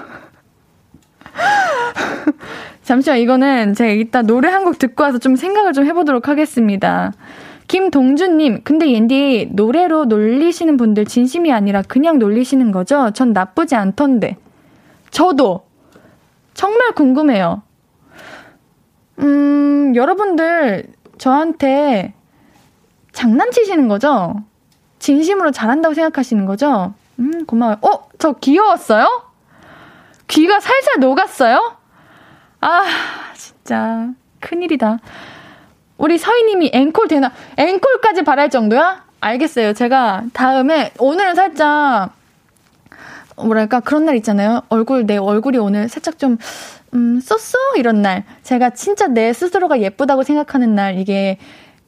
[2.85, 7.13] 잠시만, 이거는 제가 이따 노래 한 곡 듣고 와서 좀 생각을 좀 해보도록 하겠습니다.
[7.69, 13.11] 김동준님, 근데 옌디 노래로 놀리시는 분들 진심이 아니라 그냥 놀리시는 거죠?
[13.13, 14.37] 전 나쁘지 않던데.
[15.11, 15.65] 저도
[16.53, 17.63] 정말 궁금해요.
[19.21, 20.87] 음, 여러분들
[21.19, 22.15] 저한테
[23.13, 24.35] 장난치시는 거죠?
[24.99, 26.95] 진심으로 잘한다고 생각하시는 거죠?
[27.19, 27.77] 음, 고마워요.
[27.83, 29.07] 어, 저 귀여웠어요?
[30.29, 31.77] 귀가 살살 녹았어요?
[32.67, 32.83] 아,
[33.35, 34.09] 진짜.
[34.41, 34.99] 큰일이다.
[35.99, 37.31] 우리 서희님이 앵콜 되나?
[37.59, 39.05] 앵콜까지 바랄 정도야?
[39.21, 39.75] 알겠어요.
[39.75, 42.15] 제가 다음에, 오늘은 살짝,
[43.37, 44.63] 뭐랄까, 그런 날 있잖아요.
[44.71, 46.39] 얼굴, 내 얼굴이 오늘 살짝 좀,
[46.95, 47.59] 음, 쏘쏘?
[47.77, 48.25] 이런 날.
[48.43, 51.37] 제가 진짜 내 스스로가 예쁘다고 생각하는 날, 이게,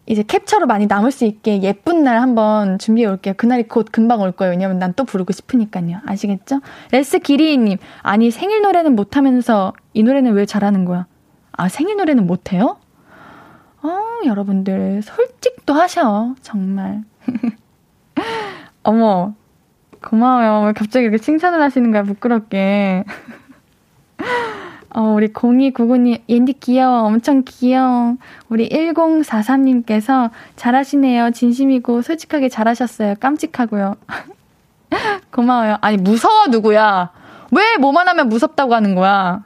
[0.06, 3.34] 이제 캡처로 많이 남을 수 있게 예쁜 날 한번 준비해 올게요.
[3.36, 4.52] 그날이 곧 금방 올 거예요.
[4.52, 5.98] 왜냐면 난 또 부르고 싶으니까요.
[6.06, 6.60] 아시겠죠?
[6.92, 11.06] 레스 기리님, 아니 생일 노래는 못 하면서 이 노래는 왜 잘하는 거야?
[11.52, 12.78] 아 생일 노래는 못 해요?
[13.82, 17.02] 어 여러분들 솔직도 하셔 정말.
[18.84, 19.34] 어머
[20.02, 20.66] 고마워요.
[20.68, 23.04] 왜 갑자기 이렇게 칭찬을 하시는 거야 부끄럽게.
[24.90, 27.02] 어, 우리 0299님, 옌디 귀여워.
[27.02, 28.16] 엄청 귀여워.
[28.48, 31.30] 우리 1043님께서 잘하시네요.
[31.32, 33.14] 진심이고 솔직하게 잘하셨어요.
[33.20, 33.96] 깜찍하고요.
[35.32, 35.76] 고마워요.
[35.80, 37.10] 아니, 무서워, 누구야?
[37.50, 39.44] 왜 뭐만 하면 무섭다고 하는 거야?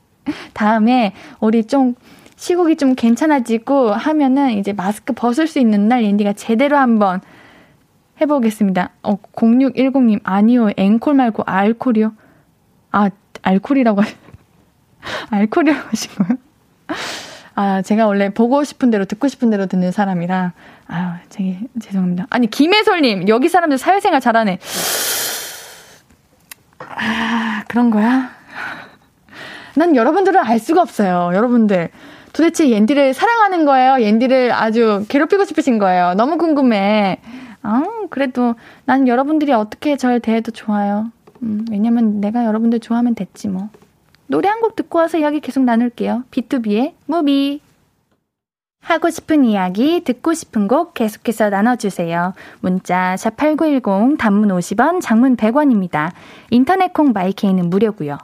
[0.54, 1.94] 다음에 우리 좀
[2.36, 7.20] 시국이 좀 괜찮아지고 하면은 이제 마스크 벗을 수 있는 날 옌디가 제대로 한번
[8.20, 8.90] 해보겠습니다.
[9.02, 10.70] 어, 0610님, 아니요.
[10.76, 12.12] 앵콜 말고 알콜이요.
[12.92, 13.10] 아,
[13.42, 14.14] 알콜이라고 하시,
[15.30, 16.38] 알콜이라고 하신 거예요?
[17.54, 20.52] 아, 제가 원래 보고 싶은 대로 듣고 싶은 대로 듣는 사람이라,
[20.86, 22.26] 아유, 되게 죄송합니다.
[22.30, 24.58] 아니, 김혜솔 님, 여기 사람들 사회생활 잘하네.
[26.78, 28.30] 아, 그런 거야?
[29.74, 31.30] 난 여러분들을 알 수가 없어요.
[31.34, 31.90] 여러분들.
[32.32, 34.00] 도대체 옌디를 사랑하는 거예요?
[34.00, 36.14] 옌디를 아주 괴롭히고 싶으신 거예요?
[36.14, 37.18] 너무 궁금해.
[37.62, 41.12] 아, 그래도 난 여러분들이 어떻게 절 대해도 좋아요.
[41.42, 43.68] 음, 왜냐면 내가 여러분들 좋아하면 됐지 뭐.
[44.32, 46.24] 노래 한 곡 듣고 와서 이야기 계속 나눌게요.
[46.30, 47.60] B2B의 무비.
[48.80, 52.32] 하고 싶은 이야기, 듣고 싶은 곡 계속해서 나눠주세요.
[52.60, 56.12] 문자 샵8910 단문 50원, 장문 100원입니다.
[56.48, 58.16] 인터넷 콩 마이케이는 무료고요.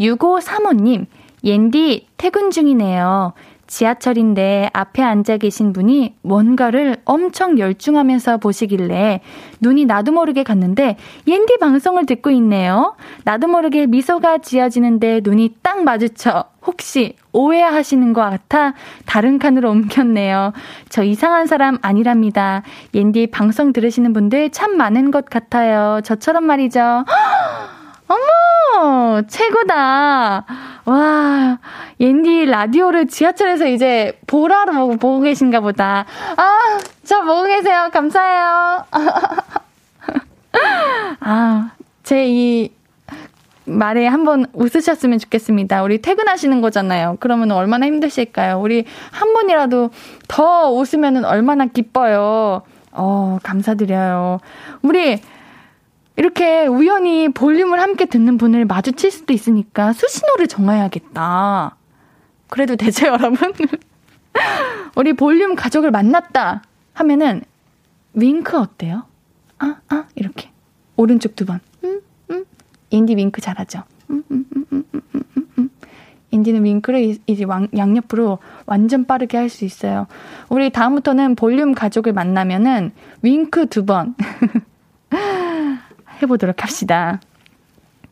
[0.00, 1.04] 6535님,
[1.44, 3.34] 옌디 퇴근 중이네요.
[3.68, 9.20] 지하철인데 앞에 앉아 계신 분이 뭔가를 엄청 열중하면서 보시길래
[9.60, 10.96] 눈이 나도 모르게 갔는데
[11.28, 12.96] 옌디 방송을 듣고 있네요.
[13.24, 18.74] 나도 모르게 미소가 지어지는데 눈이 딱 마주쳐 혹시 오해하시는 것 같아
[19.06, 20.52] 다른 칸으로 옮겼네요.
[20.88, 22.62] 저 이상한 사람 아니랍니다.
[22.94, 26.00] 옌디 방송 들으시는 분들 참 많은 것 같아요.
[26.02, 27.04] 저처럼 말이죠.
[28.08, 30.46] 어머, 최고다.
[30.88, 31.58] 와,
[32.00, 36.06] 옌디 라디오를 지하철에서 이제 보라로 보고, 보고 계신가 보다.
[36.36, 37.90] 아, 저 보고 계세요.
[37.92, 38.84] 감사해요.
[41.20, 41.70] 아,
[42.04, 42.70] 제 이
[43.68, 45.82] 말에 한번 웃으셨으면 좋겠습니다.
[45.82, 47.18] 우리 퇴근하시는 거잖아요.
[47.20, 48.60] 그러면 얼마나 힘드실까요?
[48.60, 49.90] 우리 한 번이라도
[50.26, 52.62] 더 웃으면 얼마나 기뻐요.
[52.92, 54.38] 어, 감사드려요.
[54.80, 55.20] 우리
[56.18, 61.76] 이렇게 우연히 볼륨을 함께 듣는 분을 마주칠 수도 있으니까 수신호를 정해야겠다.
[62.48, 63.52] 그래도 되죠, 여러분?
[64.96, 66.62] 우리 볼륨 가족을 만났다
[66.94, 67.42] 하면은
[68.14, 69.04] 윙크 어때요?
[69.60, 70.50] 아, 아, 이렇게.
[70.96, 71.60] 오른쪽 두 번.
[71.84, 72.00] 음,
[72.32, 72.44] 음.
[72.90, 73.84] 인디 윙크 잘하죠?
[74.10, 75.70] 음, 음, 음.
[76.32, 80.08] 인디는 윙크를 이제 양옆으로 완전 빠르게 할 수 있어요.
[80.48, 82.90] 우리 다음부터는 볼륨 가족을 만나면은
[83.22, 84.16] 윙크 두 번.
[86.22, 87.20] 해보도록 합시다.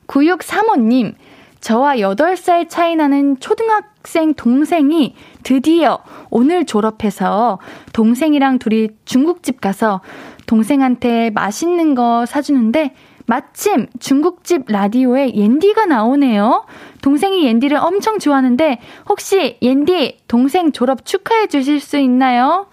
[0.07, 1.14] 9635님,
[1.61, 5.99] 저와 8살 차이 나는 초등학생 동생이 드디어
[6.31, 7.59] 오늘 졸업해서
[7.92, 10.01] 동생이랑 둘이 중국집 가서
[10.47, 12.95] 동생한테 맛있는 거 사주는데
[13.27, 16.64] 마침 중국집 라디오에 옌디가 나오네요.
[17.03, 22.69] 동생이 옌디를 엄청 좋아하는데 혹시 옌디 동생 졸업 축하해 주실 수 있나요?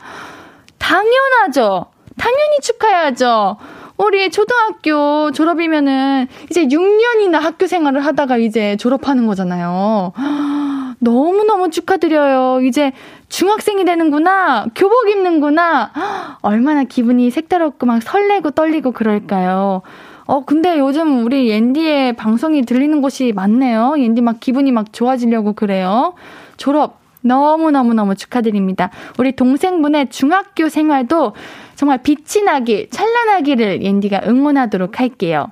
[0.77, 1.87] 당연하죠.
[2.17, 3.57] 당연히 축하해야죠.
[3.97, 10.13] 우리 초등학교 졸업이면은 이제 6년이나 학교 생활을 하다가 이제 졸업하는 거잖아요.
[10.99, 12.61] 너무너무 축하드려요.
[12.65, 12.91] 이제
[13.29, 14.65] 중학생이 되는구나.
[14.75, 15.91] 교복 입는구나.
[16.41, 19.81] 얼마나 기분이 색다르고 막 설레고 떨리고 그럴까요?
[20.25, 23.95] 어, 근데 요즘 우리 옌디의 방송이 들리는 곳이 많네요.
[23.97, 26.13] 옌디 막 기분이 막 좋아지려고 그래요.
[26.57, 28.89] 졸업 너무너무너무 축하드립니다.
[29.17, 31.33] 우리 동생분의 중학교 생활도
[31.75, 35.47] 정말 빛이 나길, 찬란하기를 옌디가 응원하도록 할게요.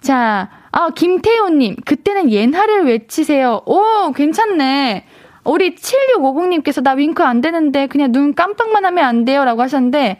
[0.00, 3.62] 자, 아, 김태호님, 그때는 옌하를 외치세요.
[3.66, 5.04] 오, 괜찮네.
[5.44, 9.44] 우리 7650님께서 나 윙크 안 되는데 그냥 눈 깜빡만 하면 안 돼요.
[9.44, 10.18] 라고 하셨는데,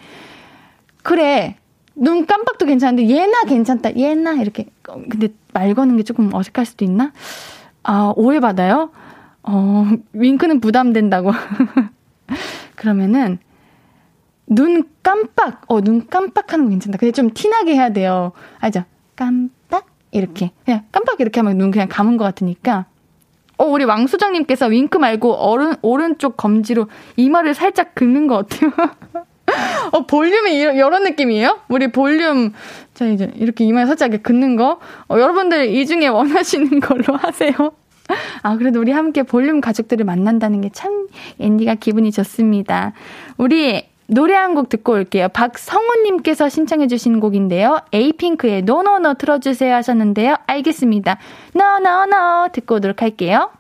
[1.03, 1.57] 그래.
[1.95, 3.97] 눈 깜빡도 괜찮은데, 예나 괜찮다.
[3.97, 4.67] 예나, 이렇게.
[4.83, 7.13] 근데 말 거는 게 조금 어색할 수도 있나?
[7.83, 8.91] 아, 오해받아요?
[9.43, 11.33] 어, 윙크는 부담된다고.
[12.77, 13.39] 그러면은,
[14.47, 16.99] 눈 깜빡, 어, 눈 깜빡하는 거 괜찮다.
[16.99, 18.33] 근데 좀 티나게 해야 돼요.
[18.59, 18.85] 알죠?
[19.17, 19.87] 깜빡?
[20.11, 20.51] 이렇게.
[20.65, 22.87] 그냥 깜빡 이렇게 하면 눈 그냥 감은 것 같으니까.
[23.57, 28.71] 어, 우리 왕수정님께서 윙크 말고 오른, 오른쪽 검지로 이마를 살짝 긁는 거 어때요?
[29.93, 31.61] 어, 볼륨이 이런, 이런 느낌이에요?
[31.69, 32.53] 우리 볼륨,
[32.95, 34.81] 자, 이제 이렇게 이마에 살짝 긁는 거.
[35.09, 37.53] 어, 여러분들 이 중에 원하시는 걸로 하세요.
[38.43, 41.07] 아, 그래도 우리 함께 볼륨 가족들을 만난다는 게 참
[41.39, 42.93] 옌디가 기분이 좋습니다.
[43.37, 45.29] 우리 노래 한 곡 듣고 올게요.
[45.29, 47.81] 박성우님께서 신청해주신 곡인데요.
[47.93, 50.37] 에이핑크의 NoNoNo 틀어주세요 하셨는데요.
[50.47, 51.19] 알겠습니다.
[51.55, 53.51] NoNoNo 듣고 오도록 할게요.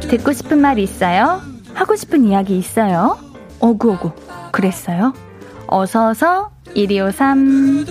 [0.00, 1.40] 듣고 싶은 말 있어요?
[1.74, 3.18] 하고 싶은 이야기 있어요?
[3.60, 4.12] 오구오구
[4.52, 5.12] 그랬어요?
[5.66, 7.84] 어서서 1253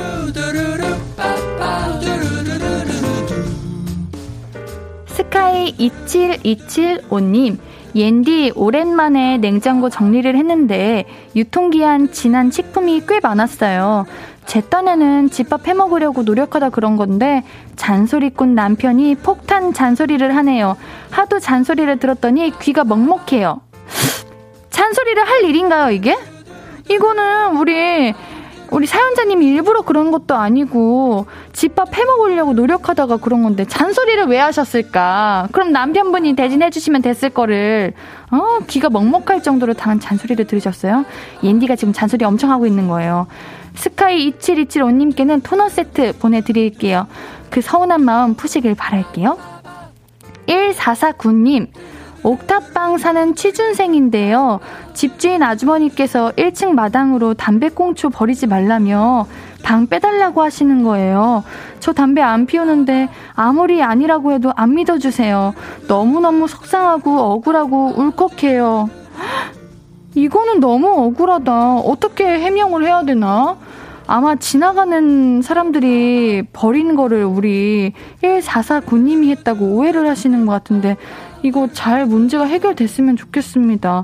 [5.18, 7.58] 스카이 27275님
[7.96, 14.06] 옌디 오랜만에 냉장고 정리를 했는데 유통기한 지난 식품이 꽤 많았어요.
[14.46, 17.44] 제 딴에는 집밥 해먹으려고 노력하다 그런 건데
[17.76, 20.78] 잔소리꾼 남편이 폭탄 잔소리를 하네요.
[21.10, 23.62] 하도 잔소리를 들었더니 귀가 먹먹해요.
[24.70, 26.16] 잔소리를 할 일인가요, 이게?
[26.92, 28.14] 이거는 우리
[28.72, 35.48] 우리 사연자님이 일부러 그런 것도 아니고 집밥 해먹으려고 노력하다가 그런 건데 잔소리를 왜 하셨을까?
[35.52, 37.94] 그럼 남편분이 대신해 주시면 됐을 거를
[38.32, 41.06] 어 귀가 먹먹할 정도로 당한 잔소리를 들으셨어요?
[41.44, 43.28] 옌디가 지금 잔소리 엄청 하고 있는 거예요.
[43.76, 47.08] 스카이 27275님께는 토너 세트 보내드릴게요.
[47.50, 49.38] 그 서운한 마음 푸시길 바랄게요.
[50.48, 51.68] 1449님
[52.28, 54.60] 옥탑방 사는 취준생인데요.
[54.94, 59.28] 집주인 아주머니께서 1층 마당으로 담배꽁초 버리지 말라며
[59.64, 61.46] 방 빼달라고 하시는 거예요.
[61.80, 65.54] 저 담배 안 피우는데 아무리 아니라고 해도 안 믿어주세요.
[65.88, 68.90] 너무너무 속상하고 억울하고 울컥해요.
[70.14, 71.76] 이거는 너무 억울하다.
[71.78, 73.56] 어떻게 해명을 해야 되나?
[74.06, 77.92] 아마 지나가는 사람들이 버린 거를 우리
[78.24, 80.96] 1449님이 했다고 오해를 하시는 것 같은데
[81.44, 84.04] 이거 잘 문제가 해결됐으면 좋겠습니다.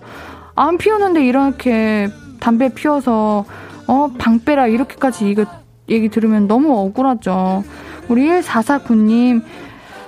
[0.56, 3.46] 안 피우는데 이렇게 담배 피워서
[3.88, 5.46] 어 방빼라 이렇게까지 이거
[5.90, 7.64] 얘기 들으면 너무 억울하죠.
[8.08, 9.44] 우리 1449님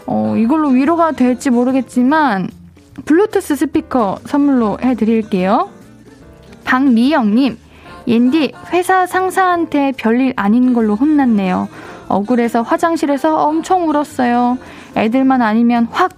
[0.07, 2.49] 어 이걸로 위로가 될지 모르겠지만
[3.05, 5.69] 블루투스 스피커 선물로 해드릴게요.
[6.63, 7.57] 박미영님
[8.07, 11.67] 옌디 회사 상사한테 별일 아닌 걸로 혼났네요.
[12.07, 14.57] 억울해서 화장실에서 엄청 울었어요.
[14.95, 16.11] 애들만 아니면 확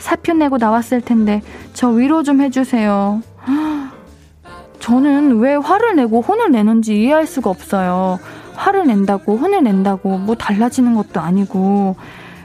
[0.00, 3.22] 사표 내고 나왔을 텐데 저 위로 좀 해주세요.
[4.80, 8.18] 저는 왜 화를 내고 혼을 내는지 이해할 수가 없어요.
[8.54, 11.96] 화를 낸다고 혼을 낸다고 뭐 달라지는 것도 아니고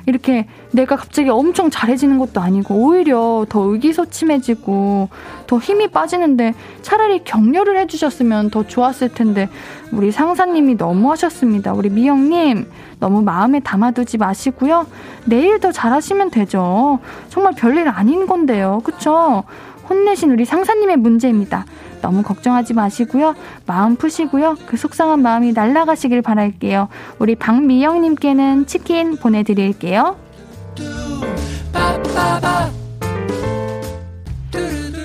[0.06, 5.10] 이렇게 내가 갑자기 엄청 잘해지는 것도 아니고 오히려 더 의기소침해지고
[5.48, 9.50] 더 힘이 빠지는데 차라리 격려를 해주셨으면 더 좋았을 텐데
[9.92, 11.74] 우리 상사님이 너무 하셨습니다.
[11.74, 14.86] 우리 미영님 너무 마음에 담아두지 마시고요.
[15.26, 17.00] 내일 더 잘하시면 되죠.
[17.30, 18.82] 정말 별일 아닌 건데요.
[18.84, 19.44] 그쵸?
[19.90, 21.66] 혼내신 우리 상사님의 문제입니다.
[22.02, 23.36] 너무 걱정하지 마시고요.
[23.66, 24.58] 마음 푸시고요.
[24.66, 26.90] 그 속상한 마음이 날아가시길 바랄게요.
[27.20, 30.16] 우리 박미영님께는 치킨 보내드릴게요.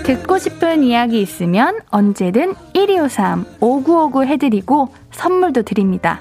[0.05, 6.21] 듣고 싶은 이야기 있으면 언제든 1253 5959 해드리고 선물도 드립니다.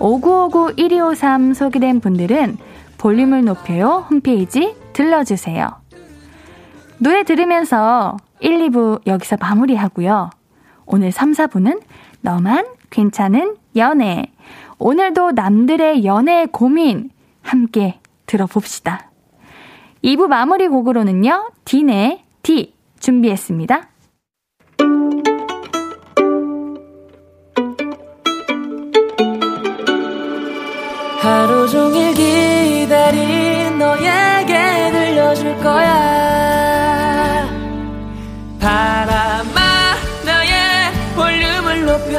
[0.00, 2.56] 5959 1253 소개된 분들은
[2.96, 5.77] 볼륨을 높여요 홈페이지 들러주세요.
[6.98, 10.30] 노래 들으면서 1, 2부 여기서 마무리하고요.
[10.86, 11.80] 오늘 3, 4부는
[12.20, 14.32] 너만 괜찮은 연애.
[14.78, 17.10] 오늘도 남들의 연애 고민
[17.42, 19.10] 함께 들어봅시다.
[20.02, 23.88] 2부 마무리 곡으로는요, 딘의 D 준비했습니다.
[31.20, 36.07] 하루 종일 기다린 너에게 들려줄 거야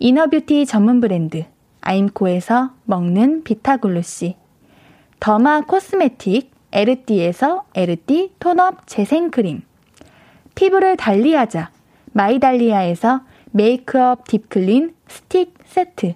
[0.00, 1.44] inner beauty 전문 브랜드
[1.80, 4.36] 아임코에서 먹는 비타글루시
[5.20, 9.62] derma cosmetic 에르띠에서 에르띠 tone up 재생크림
[10.56, 11.70] 피부를 달리하자
[12.12, 13.20] 마이달리아에서
[13.52, 16.14] 메이크업 deep clean 스틱 세트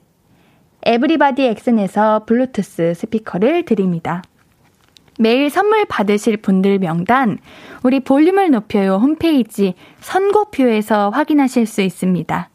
[0.82, 4.22] everybody 엑센에서 블루투스 스피커를 드립니다.
[5.20, 7.38] 매일 선물 받으실 분들 명단
[7.82, 12.50] 우리 볼륨을 높여요 홈페이지 선곡표에서 확인하실 수 있습니다.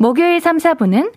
[0.00, 1.12] 목요일 3, 4부는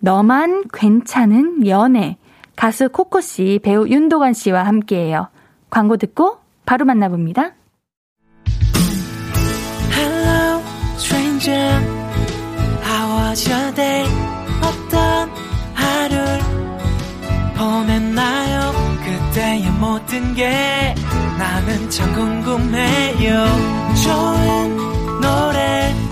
[0.00, 2.16] 너만 괜찮은 연애.
[2.56, 5.28] 가수 코코 씨, 배우 윤도건 씨와 함께해요.
[5.68, 7.52] 광고 듣고 바로 만나봅니다.
[9.92, 10.62] Hello,
[10.96, 11.78] stranger.
[12.82, 14.08] How was your day?
[14.62, 15.28] 어떤
[15.74, 16.40] 하루를
[17.54, 18.72] 보냈나요?
[19.04, 20.94] 그때의 모든 게
[21.38, 23.44] 나는 참 궁금해요.
[24.02, 24.76] 좋은
[25.20, 26.11] 노래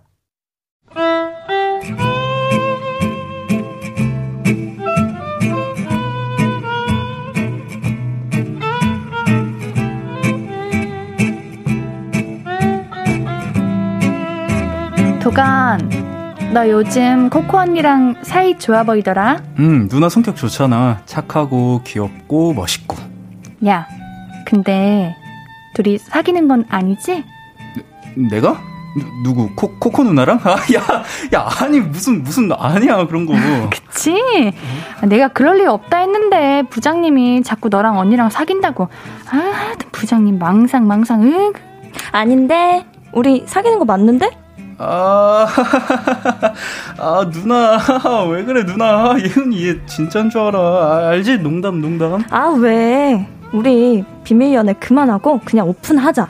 [15.21, 15.79] 도간,
[16.51, 19.41] 너 요즘 코코 언니랑 사이 좋아 보이더라?
[19.59, 21.01] 음, 누나 성격 좋잖아.
[21.05, 22.97] 착하고, 귀엽고, 멋있고.
[23.67, 23.87] 야,
[24.45, 25.15] 근데,
[25.75, 27.23] 둘이 사귀는 건 아니지?
[28.31, 28.59] 내가?
[29.23, 30.39] 누, 구 코, 코코 누나랑?
[30.43, 31.03] 아, 야,
[31.35, 33.33] 야, 아니, 무슨, 무슨, 아니야, 그런 거.
[33.69, 34.15] 그치?
[35.07, 38.89] 내가 그럴 리 없다 했는데, 부장님이 자꾸 너랑 언니랑 사귄다고.
[39.29, 41.53] 아, 부장님 망상, 망상, 응?
[42.11, 44.40] 아닌데, 우리 사귀는 거 맞는데?
[44.83, 45.47] 아,
[46.97, 47.77] 아, 누나.
[48.29, 49.13] 왜 그래, 누나.
[49.19, 50.59] 예은이 얘 진짠 줄 알아.
[50.59, 51.37] 아, 알지?
[51.37, 52.23] 농담, 농담.
[52.31, 53.27] 아, 왜?
[53.53, 56.27] 우리 비밀 연애 그만하고 그냥 오픈하자.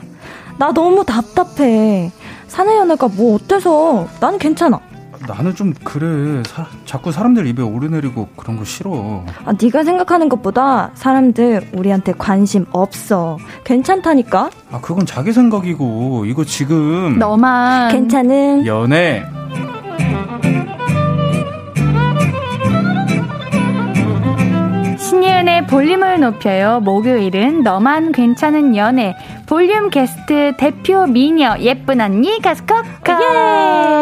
[0.58, 2.10] 나 너무 답답해.
[2.46, 4.06] 사내 연애가 뭐 어때서?
[4.20, 4.80] 난 괜찮아.
[5.26, 6.42] 나는 좀 그래.
[6.46, 9.24] 사, 자꾸 사람들 입에 오르내리고 그런 거 싫어.
[9.44, 13.38] 아, 네가 생각하는 것보다 사람들 우리한테 관심 없어.
[13.64, 14.50] 괜찮다니까?
[14.70, 19.24] 아, 그건 자기 생각이고 이거 지금 너만 괜찮은 연애.
[24.98, 26.80] 신예은의 볼륨을 높여요.
[26.80, 29.14] 목요일은 너만 괜찮은 연애
[29.46, 33.18] 볼륨 게스트 대표 미녀 예쁜 언니 가수 커커.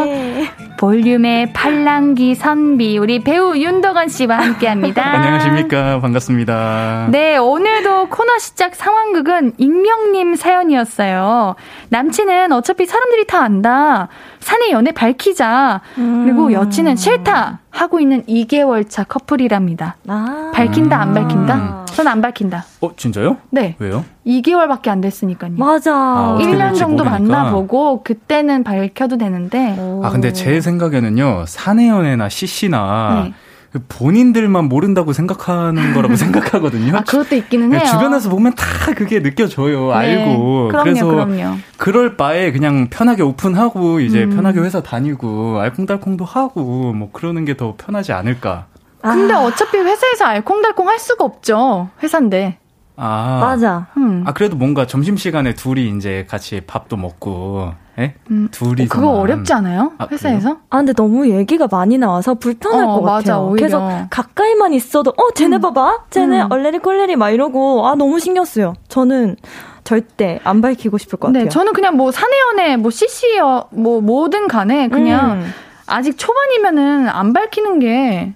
[0.06, 0.69] 예!
[0.80, 5.04] 볼륨의 팔랑기 선비 우리 배우 윤덕원 씨와 함께합니다.
[5.12, 7.08] 안녕하십니까 반갑습니다.
[7.10, 11.56] 네 오늘도 코너 시작 상황극은 익명님 사연이었어요.
[11.90, 14.08] 남친은 어차피 사람들이 다 안다.
[14.40, 15.80] 사내 연애 밝히자.
[15.98, 16.24] 음.
[16.24, 19.96] 그리고 여친은 싫다 하고 있는 2개월 차 커플이랍니다.
[20.08, 20.50] 아.
[20.54, 21.84] 밝힌다 안 밝힌다?
[21.86, 22.64] 전 안 밝힌다.
[22.80, 23.36] 어 진짜요?
[23.50, 23.76] 네.
[23.78, 24.04] 왜요?
[24.26, 25.52] 2개월밖에 안 됐으니까요.
[25.56, 25.94] 맞아.
[25.94, 27.34] 아, 1년 정도 모르니까.
[27.36, 29.76] 만나보고 그때는 밝혀도 되는데.
[29.78, 30.02] 오.
[30.04, 33.34] 아 근데 제 생각에는요 사내 연애나 CC나 네.
[33.72, 36.96] 그 본인들만 모른다고 생각하는 거라고 생각하거든요.
[36.96, 37.82] 아, 그것도 있기는 해요.
[37.88, 38.64] 주변에서 보면 다
[38.96, 39.88] 그게 느껴져요.
[39.88, 39.94] 네.
[39.94, 40.68] 알고.
[40.68, 41.56] 그럼요, 그래서 그럼요.
[41.76, 44.30] 그럴 바에 그냥 편하게 오픈하고 이제 음.
[44.30, 48.66] 편하게 회사 다니고 알콩달콩도 하고 뭐 그러는 게 더 편하지 않을까.
[49.02, 49.40] 근데 아.
[49.40, 51.88] 어차피 회사에서 알콩달콩 할 수가 없죠.
[52.02, 52.58] 회사인데.
[52.96, 53.38] 아.
[53.40, 53.86] 맞아.
[53.96, 54.24] 음.
[54.26, 58.14] 아, 그래도 뭔가 점심시간에 둘이 이제 같이 밥도 먹고, 예?
[58.30, 58.48] 음.
[58.50, 58.82] 둘이.
[58.82, 59.92] 어, 그거 어렵지 않아요?
[59.98, 60.48] 아, 회사에서?
[60.48, 60.60] 그래요?
[60.70, 63.48] 아, 근데 너무 얘기가 많이 나와서 불편할 어, 것 맞아, 같아요.
[63.48, 63.66] 오히려.
[63.66, 65.60] 계속 가까이만 있어도, 어, 쟤네 음.
[65.60, 66.04] 봐봐.
[66.10, 66.46] 쟤네 음.
[66.50, 68.74] 얼레리 꼴레리 막 이러고, 아, 너무 신경 쓰여.
[68.88, 69.36] 저는
[69.84, 71.44] 절대 안 밝히고 싶을 것 네, 같아요.
[71.44, 75.46] 네, 저는 그냥 뭐 사내연애, 뭐 CC여, 뭐 뭐든 간에 그냥 음.
[75.86, 78.32] 아직 초반이면은 안 밝히는 게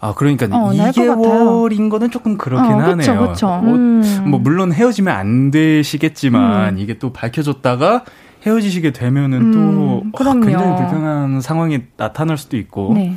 [0.00, 3.28] 아, 그러니까 어, 2개월인 거는 조금 그렇긴 어, 그쵸, 하네요.
[3.28, 3.46] 그쵸.
[3.64, 4.24] 뭐, 음.
[4.26, 6.78] 뭐, 물론 헤어지면 안 되시겠지만, 음.
[6.78, 8.04] 이게 또 밝혀졌다가
[8.46, 9.52] 헤어지시게 되면은 음,
[10.12, 12.92] 또 어, 굉장히 불편한 상황이 나타날 수도 있고.
[12.94, 13.14] 네.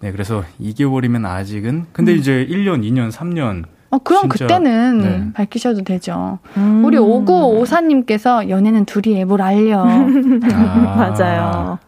[0.00, 1.86] 네, 그래서 2개월이면 아직은.
[1.92, 2.16] 근데 음.
[2.18, 3.64] 이제 1년, 2년, 3년.
[3.90, 5.32] 어, 그럼 진짜, 그때는 네.
[5.34, 6.38] 밝히셔도 되죠.
[6.56, 6.84] 음.
[6.84, 9.82] 우리 5954님께서 연애는 둘이 앱을 알려.
[9.84, 11.78] 아, 맞아요.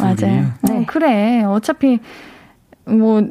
[0.00, 0.16] 맞아요.
[0.62, 0.78] 네.
[0.78, 1.42] 어, 그래.
[1.44, 1.98] 어차피,
[2.86, 3.22] 뭐,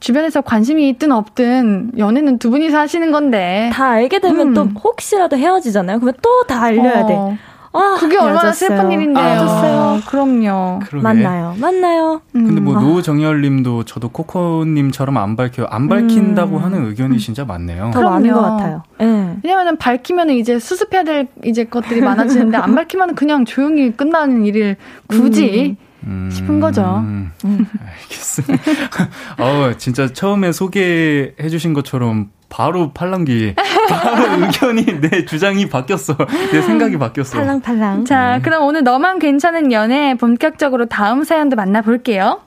[0.00, 4.54] 주변에서 관심이 있든 없든 연애는 두 분이서 하시는 건데 다 알게 되면 음.
[4.54, 5.98] 또 혹시라도 헤어지잖아요.
[6.00, 7.06] 그러면 또 다 알려야 어.
[7.06, 7.38] 돼.
[7.78, 9.40] 아, 그게 얼마나 슬픈 일인데요.
[9.40, 10.80] 아, 그럼요.
[10.84, 11.02] 그러게.
[11.02, 11.54] 만나요.
[11.58, 12.20] 만나요.
[12.34, 12.46] 음.
[12.46, 12.80] 근데 뭐 아.
[12.80, 15.66] 노정열 님도 저도 코코님처럼 안 밝혀요.
[15.70, 16.64] 안 밝힌다고 음.
[16.64, 17.18] 하는 의견이 음.
[17.18, 17.90] 진짜 많네요.
[17.92, 18.82] 더 많은 것 같아요.
[18.98, 19.36] 네.
[19.42, 24.76] 왜냐면은 밝히면 이제 수습해야 될 이제 것들이 많아지는데 안 밝히면 그냥 조용히 끝나는 일을
[25.06, 25.88] 굳이 음.
[26.04, 27.02] 음, 싶은 거죠.
[27.04, 28.62] 음, 알겠습니다.
[29.38, 33.54] 어, 진짜 처음에 소개해 주신 것처럼 바로 팔랑기,
[33.88, 36.16] 바로 의견이, 내 주장이 바뀌었어.
[36.52, 37.38] 내 생각이 바뀌었어.
[37.38, 38.04] 팔랑팔랑.
[38.04, 38.42] 자, 네.
[38.42, 42.40] 그럼 오늘 너만 괜찮은 연애 본격적으로 다음 사연도 만나볼게요.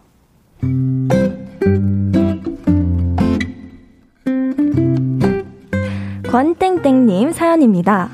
[6.30, 8.10] 권땡땡님 사연입니다.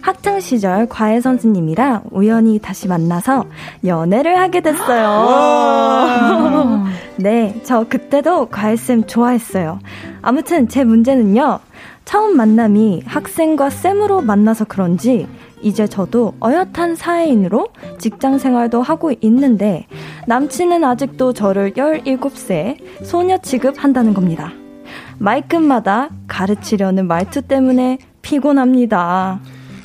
[0.00, 3.44] 학창 시절 과외 선생님이랑 우연히 다시 만나서
[3.84, 5.26] 연애를 하게 됐어요.
[7.20, 9.80] 네, 저 그때도 과외 쌤 좋아했어요.
[10.22, 11.60] 아무튼 제 문제는요.
[12.04, 15.26] 처음 만남이 학생과 쌤으로 만나서 그런지
[15.60, 19.86] 이제 저도 어엿한 사회인으로 직장 생활도 하고 있는데
[20.26, 24.52] 남친은 아직도 저를 17세 소녀 취급한다는 겁니다.
[25.18, 29.40] 말끝마다 가르치려는 말투 때문에 피곤합니다.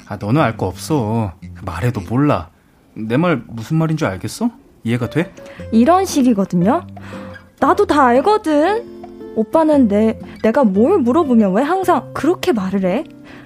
[0.08, 1.32] 아, 너는 알 거 없어.
[1.66, 2.50] 말해도 몰라.
[2.94, 4.50] 내 말 무슨 말인 줄 알겠어?
[4.84, 5.34] 이해가 돼?
[5.72, 6.86] 이런 식이거든요.
[7.60, 8.93] 나도 다 알거든.
[9.36, 13.04] 오빠는 내, 내가 뭘 물어보면 왜 항상 그렇게 말을 해?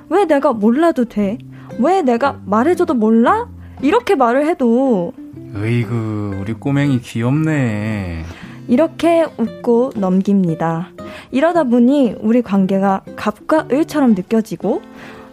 [0.10, 1.38] 왜 내가 몰라도 돼?
[1.80, 3.48] 왜 내가 말해줘도 몰라?
[3.82, 5.14] 이렇게 말을 해도.
[5.56, 8.24] 으이구, 우리 꼬맹이 귀엽네.
[8.68, 10.90] 이렇게 웃고 넘깁니다.
[11.32, 14.82] 이러다 보니 우리 관계가 갑과 을처럼 느껴지고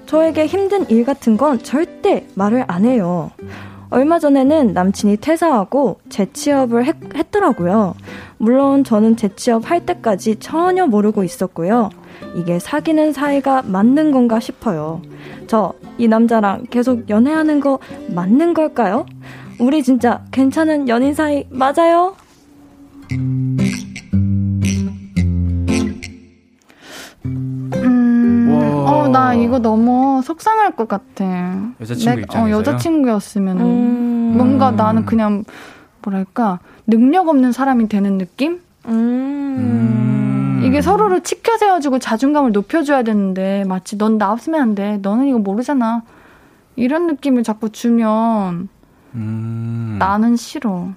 [0.07, 3.31] 저에게 힘든 일 같은 건 절대 말을 안 해요.
[3.91, 7.95] 얼마 전에는 남친이 퇴사하고 재취업을 했, 했더라고요.
[8.39, 11.91] 물론 저는 재취업 할 때까지 전혀 모르고 있었고요.
[12.37, 15.03] 이게 사귀는 사이가 맞는 건가 싶어요.
[15.47, 17.79] 저 이 남자랑 계속 연애하는 거
[18.09, 19.07] 맞는 걸까요?
[19.61, 22.17] 우리 진짜 괜찮은 연인 사이 맞아요?
[29.09, 31.25] 나 이거 너무 속상할 것 같아.
[31.81, 34.35] 여자친구 입장에서 어, 여자친구였으면 음.
[34.37, 35.45] 뭔가 나는 그냥
[36.03, 38.61] 뭐랄까 능력 없는 사람이 되는 느낌?
[38.87, 40.63] 음.
[40.65, 44.99] 이게 서로를 치켜 세워주고 자존감을 높여줘야 되는데 마치 넌 나 없으면 안 돼.
[45.03, 46.03] 너는 이거 모르잖아.
[46.77, 48.69] 이런 느낌을 자꾸 주면
[49.15, 49.97] 음.
[49.99, 50.89] 나는 싫어.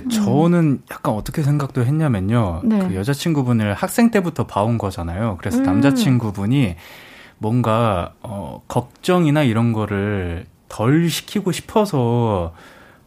[0.00, 2.62] 근데 저는 약간 어떻게 생각도 했냐면요.
[2.64, 2.88] 네.
[2.88, 5.36] 그 여자친구분을 학생 때부터 봐온 거잖아요.
[5.38, 5.62] 그래서 음.
[5.64, 6.76] 남자친구분이
[7.38, 12.54] 뭔가 어 걱정이나 이런 거를 덜 시키고 싶어서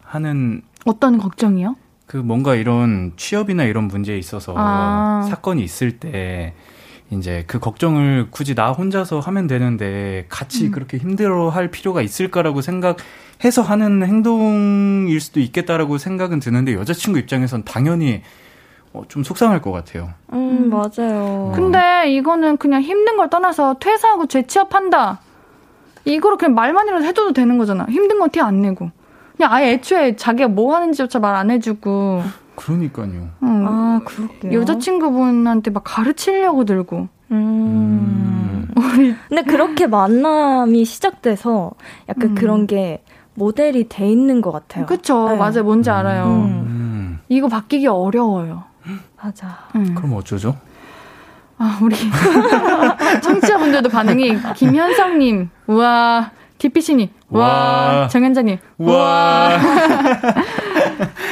[0.02, 1.76] 하는 어떤 걱정이요?
[2.06, 5.28] 그 뭔가 이런 취업이나 이런 문제에 있어서 아.
[5.30, 6.54] 사건이 있을 때
[7.10, 10.72] 이제 그 걱정을 굳이 나 혼자서 하면 되는데 같이 음.
[10.72, 18.24] 그렇게 힘들어 할 필요가 있을까라고 생각해서 하는 행동일 수도 있겠다라고 생각은 드는데 여자친구 입장에선 당연히
[18.94, 20.10] 어, 좀 속상할 것 같아요.
[20.34, 21.54] 음, 맞아요.
[21.56, 25.20] 근데 이거는 그냥 힘든 걸 떠나서 퇴사하고 재취업한다.
[26.06, 27.86] 이거를 그냥 말만이라도 해줘도 되는 거잖아.
[27.90, 28.92] 힘든 건 티 안 내고.
[29.36, 32.24] 그냥 아예 애초에 자기가 뭐 하는지조차 말 안 해주고.
[32.58, 33.30] 그러니까요.
[33.44, 33.66] 응.
[33.68, 37.08] 아, 그렇게 여자친구분한테 막 가르치려고 들고.
[37.32, 38.68] 음.
[38.78, 39.18] 음.
[39.30, 41.72] 근데 그렇게 만남이 시작돼서
[42.10, 42.36] 약간 음.
[42.36, 43.04] 그런 게
[43.36, 44.86] 모델이 돼 있는 것 같아요.
[44.88, 45.30] 그쵸.
[45.30, 45.38] 네.
[45.38, 45.64] 맞아요.
[45.64, 46.26] 뭔지 알아요.
[46.26, 47.20] 음.
[47.30, 48.64] 이거 바뀌기 어려워요.
[49.22, 49.60] 맞아.
[49.76, 49.94] 음.
[49.96, 50.58] 그럼 어쩌죠?
[51.60, 51.96] 아, 우리
[53.22, 59.58] 청취자분들도 반응이 김현성님, 우와, 디피씨님, 와, 정현자님, 와,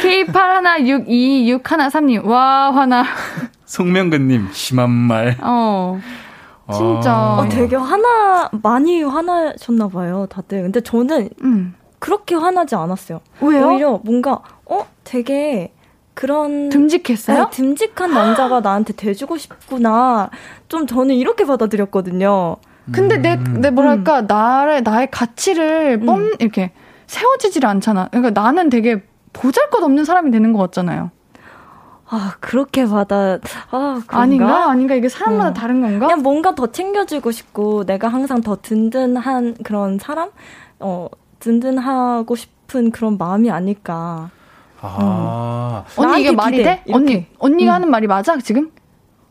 [0.03, 3.03] K81626113님, 와, 화나.
[3.65, 5.37] 송명근님, 심한 말.
[5.41, 5.99] 어.
[6.71, 7.11] 진짜.
[7.13, 7.37] 아.
[7.39, 10.63] 어, 되게 화나, 많이 화나셨나봐요, 다들.
[10.63, 11.75] 근데 저는 음.
[11.99, 13.21] 그렇게 화나지 않았어요.
[13.41, 13.67] 왜요?
[13.69, 15.71] 오히려 뭔가, 어, 되게
[16.13, 17.37] 그런 듬직했어요?
[17.37, 20.29] 네, 듬직한 남자가 나한테 돼주고 싶구나.
[20.67, 22.57] 좀 저는 이렇게 받아들였거든요.
[22.91, 23.61] 근데 내, 음.
[23.61, 24.27] 내 뭐랄까, 음.
[24.27, 26.33] 나의, 나의 가치를 뽐, 음.
[26.39, 26.71] 이렇게
[27.07, 28.09] 세워지질 않잖아.
[28.11, 31.11] 그러니까 나는 되게 보잘 것 없는 사람이 되는 것 같잖아요.
[32.07, 33.39] 아, 그렇게 받아,
[33.71, 34.19] 아, 그런가?
[34.19, 34.69] 아닌가?
[34.69, 34.93] 아닌가?
[34.93, 35.53] 이게 사람마다 어.
[35.53, 36.05] 다른 건가?
[36.05, 40.29] 그냥 뭔가 더 챙겨주고 싶고, 내가 항상 더 든든한 그런 사람?
[40.79, 41.07] 어,
[41.39, 44.29] 든든하고 싶은 그런 마음이 아닐까.
[44.81, 45.83] 아.
[45.97, 46.03] 음.
[46.03, 46.83] 언니 이게 말이 돼?
[46.85, 46.93] 이렇게.
[46.93, 47.75] 언니, 언니가 음.
[47.75, 48.71] 하는 말이 맞아, 지금?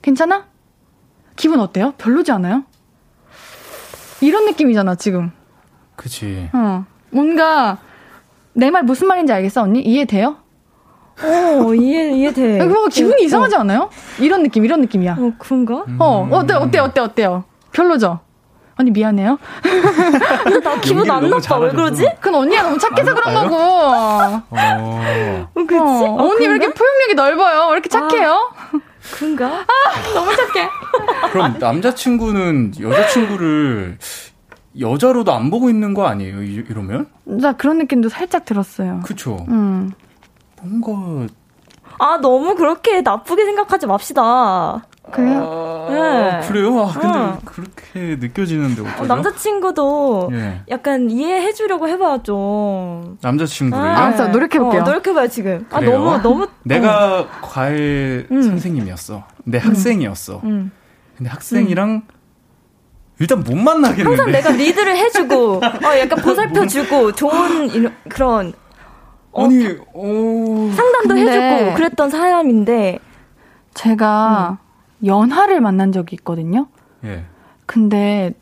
[0.02, 0.46] 괜찮아?
[1.36, 1.94] 기분 어때요?
[1.96, 2.64] 별로지 않아요?
[4.24, 5.30] 이런 느낌이잖아, 지금.
[5.96, 6.48] 그치.
[6.52, 6.84] 어.
[7.10, 7.78] 뭔가,
[8.52, 9.80] 내 말 무슨 말인지 알겠어, 언니?
[9.80, 10.36] 이해돼요?
[11.22, 12.58] 어, 이해, 이해돼.
[12.58, 13.24] 그거 기분이 어.
[13.24, 13.90] 이상하지 않아요?
[14.18, 15.16] 이런 느낌, 이런 느낌이야.
[15.18, 15.84] 어, 그런가?
[15.98, 17.44] 어, 어때, 어때, 어때, 어때요?
[17.72, 18.20] 별로죠?
[18.76, 19.38] 언니 미안해요.
[20.64, 21.58] 나 기분 안 나빠.
[21.58, 22.08] 왜 그러지?
[22.20, 23.54] 그건 언니가 너무 착해서 그런 거고.
[23.56, 24.42] 어.
[24.50, 25.76] 어, 그치?
[25.78, 27.66] 어, 어, 언니 왜 이렇게 포용력이 넓어요?
[27.68, 28.50] 왜 이렇게 착해요?
[29.04, 29.46] 아, 그런가?
[29.46, 30.68] 아, 너무 착해.
[31.32, 33.98] 그럼 남자친구는 여자친구를
[34.78, 36.42] 여자로도 안 보고 있는 거 아니에요?
[36.42, 37.06] 이러면?
[37.24, 39.00] 나 그런 느낌도 살짝 들었어요.
[39.04, 39.44] 그쵸.
[39.48, 39.92] 음.
[40.62, 41.32] 뭔가.
[41.98, 44.84] 아, 너무 그렇게 나쁘게 생각하지 맙시다.
[45.12, 45.40] 그래요?
[45.88, 46.46] 아, 네.
[46.48, 46.80] 그래요?
[46.80, 47.38] 아, 근데 어.
[47.44, 49.02] 그렇게 느껴지는데 어쩌죠?
[49.02, 50.60] 어, 남자친구도 예.
[50.70, 53.18] 약간 이해해 주려고 해봐요, 좀.
[53.22, 53.84] 남자친구를?
[53.84, 54.28] 아, 알았어.
[54.28, 54.82] 노력해볼게요.
[54.82, 55.66] 어, 노력해봐요, 지금.
[55.70, 55.96] 아, 그래요?
[56.10, 56.46] 아, 너무, 너무.
[56.62, 57.26] 내가 어.
[57.42, 58.42] 과외 음.
[58.42, 59.24] 선생님이었어.
[59.44, 60.40] 내 학생이었어.
[60.44, 60.70] 음.
[61.16, 62.02] 근데 학생이랑 음.
[63.20, 64.08] 일단 못 만나겠는데.
[64.08, 68.52] 항상 내가 리드를 해주고, 어, 약간 보살펴주고, 좋은, 이런, 그런.
[69.30, 70.72] 어, 아니, 어.
[70.74, 72.98] 상담도 해주고, 그랬던 사람인데.
[73.74, 74.63] 제가 음.
[75.04, 76.66] 연하를 만난 적이 있거든요.
[77.04, 77.24] 예.
[77.66, 78.32] 근데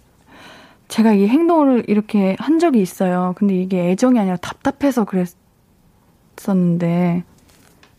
[0.88, 3.34] 제가 이 행동을 이렇게 한 적이 있어요.
[3.36, 5.04] 근데 이게 애정이 아니라 답답해서
[6.36, 7.24] 그랬었는데.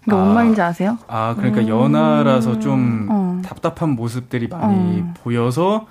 [0.03, 0.97] 그러니까 아, 뭔 말인지 아세요?
[1.07, 1.69] 아, 그러니까 음.
[1.69, 3.41] 연하라서 좀 어.
[3.43, 5.13] 답답한 모습들이 많이 어.
[5.23, 5.87] 보여서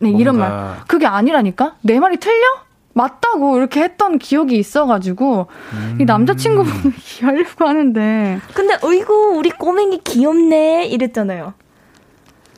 [0.00, 0.78] 네, 이런 말.
[0.88, 1.76] 그게 아니라니까?
[1.82, 2.46] 내 말이 틀려?
[2.94, 5.98] 맞다고 이렇게 했던 기억이 있어가지고 음.
[6.00, 11.54] 이 남자친구분을 이해하려고 하는데 근데 어이구 우리 꼬맹이 귀엽네 이랬잖아요.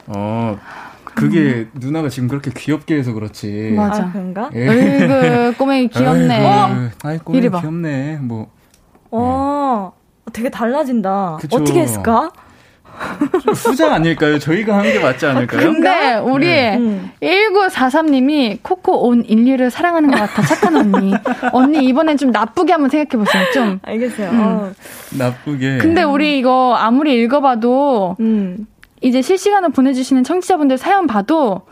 [0.09, 0.59] 어
[1.05, 1.71] 그게 음.
[1.75, 3.75] 누나가 지금 그렇게 귀엽게 해서 그렇지.
[3.77, 4.05] 맞아.
[4.05, 4.51] 아, 그런가?
[4.55, 4.69] 예.
[4.69, 6.47] 어이구 꼬맹이 귀엽네.
[6.47, 6.91] 어?
[7.05, 8.19] 아이 꼬맹이 귀엽네.
[8.23, 8.49] 뭐.
[9.11, 9.93] 어.
[10.33, 11.39] 되게 달라진다.
[11.41, 11.57] 그쵸.
[11.57, 12.31] 어떻게 했을까?
[13.55, 14.39] 후자 아닐까요?
[14.39, 15.61] 저희가 한 게 맞지 않을까요?
[15.73, 16.79] 근데 우리 네.
[17.23, 20.43] 1943님이 코코 온 인류를 사랑하는 것 같아.
[20.43, 21.13] 착한 언니.
[21.53, 23.45] 언니 이번엔 좀 나쁘게 한번 생각해 보세요.
[23.53, 23.79] 좀.
[23.83, 24.31] 알겠어요.
[24.31, 24.41] 음.
[24.41, 24.73] 어.
[25.19, 25.79] 나쁘게.
[25.79, 28.67] 근데 우리 이거 아무리 읽어봐도 음.
[29.03, 31.63] 이제 실시간으로 보내주시는 청취자분들 사연 봐도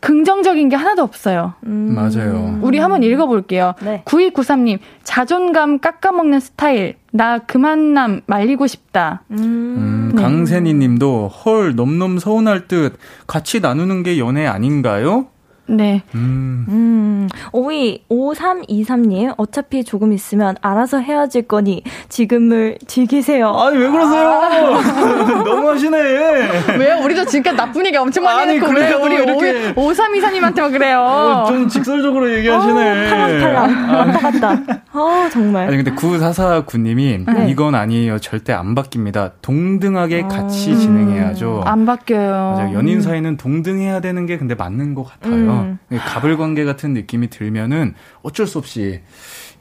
[0.00, 1.54] 긍정적인 게 하나도 없어요.
[1.64, 1.94] 음.
[1.94, 2.58] 맞아요.
[2.60, 3.74] 우리 한번 읽어볼게요.
[3.82, 4.02] 네.
[4.04, 6.96] 9293님, 자존감 깎아먹는 스타일.
[7.10, 9.22] 나 그만남 말리고 싶다.
[9.30, 9.36] 음.
[9.38, 10.20] 음, 네.
[10.20, 15.28] 강세니 님도 헐, 넘넘 서운할 듯 같이 나누는 게 연애 아닌가요?
[15.66, 16.02] 네.
[16.14, 16.66] 음.
[16.68, 17.28] 음.
[17.52, 23.48] 5위 5323님 어차피 조금 있으면 알아서 헤어질 거니 지금을 즐기세요.
[23.48, 24.28] 아니 왜 그러세요?
[24.28, 24.84] 아.
[25.44, 25.98] 너무 하시네.
[26.78, 27.02] 왜요?
[27.04, 31.00] 우리도 지금까지 나쁜 얘기 엄청 많이 아니, 했고 왜 우리 이렇게 5324님한테만 그래요?
[31.00, 33.06] 어, 좀 직설적으로 얘기하시네.
[33.06, 33.90] 어, 탈락탈락.
[33.94, 34.62] 왔다 갔다.
[34.92, 35.68] 어, 정말.
[35.68, 37.50] 아니 근데 9449님이 네.
[37.50, 38.18] 이건 아니에요.
[38.18, 39.32] 절대 안 바뀝니다.
[39.42, 40.28] 동등하게 어.
[40.28, 41.62] 같이 진행해야죠.
[41.64, 42.30] 안 바뀌어요.
[42.56, 42.74] 맞아요.
[42.74, 45.34] 연인 사이는 동등해야 되는 게 근데 맞는 것 같아요.
[45.34, 45.53] 음.
[45.62, 45.78] 음.
[45.90, 49.00] 갑을 관계 같은 느낌이 들면은 어쩔 수 없이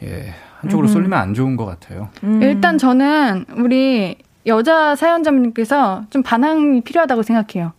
[0.04, 0.92] 예, 한쪽으로 음.
[0.92, 2.10] 쏠리면 안 좋은 것 같아요.
[2.24, 2.42] 음.
[2.42, 7.74] 일단 저는 우리 여자 사연자분께서 좀 반항이 필요하다고 생각해요.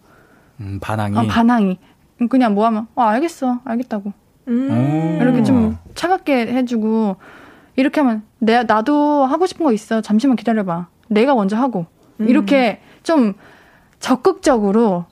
[0.60, 1.16] 음, 반항이.
[1.16, 1.78] 어, 반항이.
[2.30, 3.60] 그냥 뭐 하면, 어, 알겠어.
[3.64, 4.12] 알겠다고.
[4.48, 5.18] 음.
[5.20, 7.16] 이렇게 좀 차갑게 해주고,
[7.76, 10.00] 이렇게 하면, 내, 나도 하고 싶은 거 있어.
[10.00, 10.86] 잠시만 기다려봐.
[11.08, 11.86] 내가 먼저 하고.
[12.20, 12.28] 음.
[12.28, 13.34] 이렇게 좀
[13.98, 15.06] 적극적으로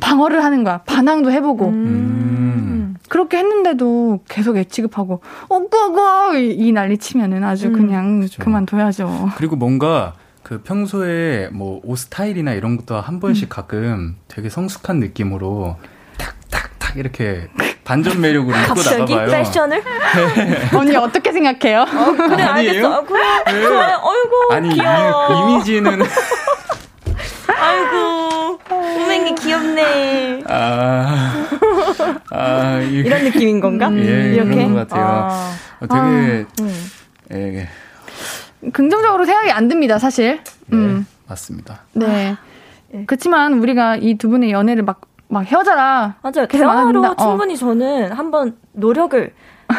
[0.00, 0.78] 방어를 하는 거야.
[0.86, 1.68] 반항도 해보고.
[1.68, 2.96] 음.
[3.08, 6.36] 그렇게 했는데도 계속 애취급하고, 오빠가!
[6.36, 7.72] 이, 이 난리 치면은 아주 음.
[7.72, 8.42] 그냥 그쵸.
[8.42, 9.30] 그만둬야죠.
[9.36, 13.48] 그리고 뭔가 그 평소에 뭐 옷 스타일이나 이런 것도 한 번씩 음.
[13.48, 15.76] 가끔 되게 성숙한 느낌으로
[16.18, 17.48] 탁탁탁 이렇게
[17.84, 19.26] 반전 매력으로 입고 나가봐요.
[19.30, 19.82] 패션을?
[20.36, 20.68] 네.
[20.76, 21.82] 언니 어떻게 생각해요?
[21.82, 22.86] 어, 그래 아니에요?
[22.86, 23.04] 알겠어.
[23.04, 23.20] 그래.
[23.46, 23.52] 네.
[23.52, 23.92] 그래.
[24.02, 25.28] 어이구 아니 귀여워.
[25.48, 26.00] 이, 이미지는
[27.60, 30.42] 아이고, 꼬맹이 귀엽네.
[30.48, 31.46] 아,
[32.30, 33.88] 아 이런 느낌인 건가?
[33.88, 34.54] 음, 예, 이렇게?
[34.54, 35.04] 그런 것 같아요.
[35.06, 36.84] 아, 어, 되게, 아, 음.
[37.32, 37.68] 예,
[38.72, 40.40] 긍정적으로 생각이 안 듭니다, 사실.
[40.66, 41.06] 네, 음.
[41.28, 41.80] 맞습니다.
[41.92, 42.32] 네.
[42.32, 46.16] 아, 그렇지만 우리가 이 두 분의 연애를 막, 막 헤어져라.
[46.22, 46.46] 맞아요.
[46.48, 47.16] 대화로 어.
[47.16, 49.32] 충분히 저는 한번 노력을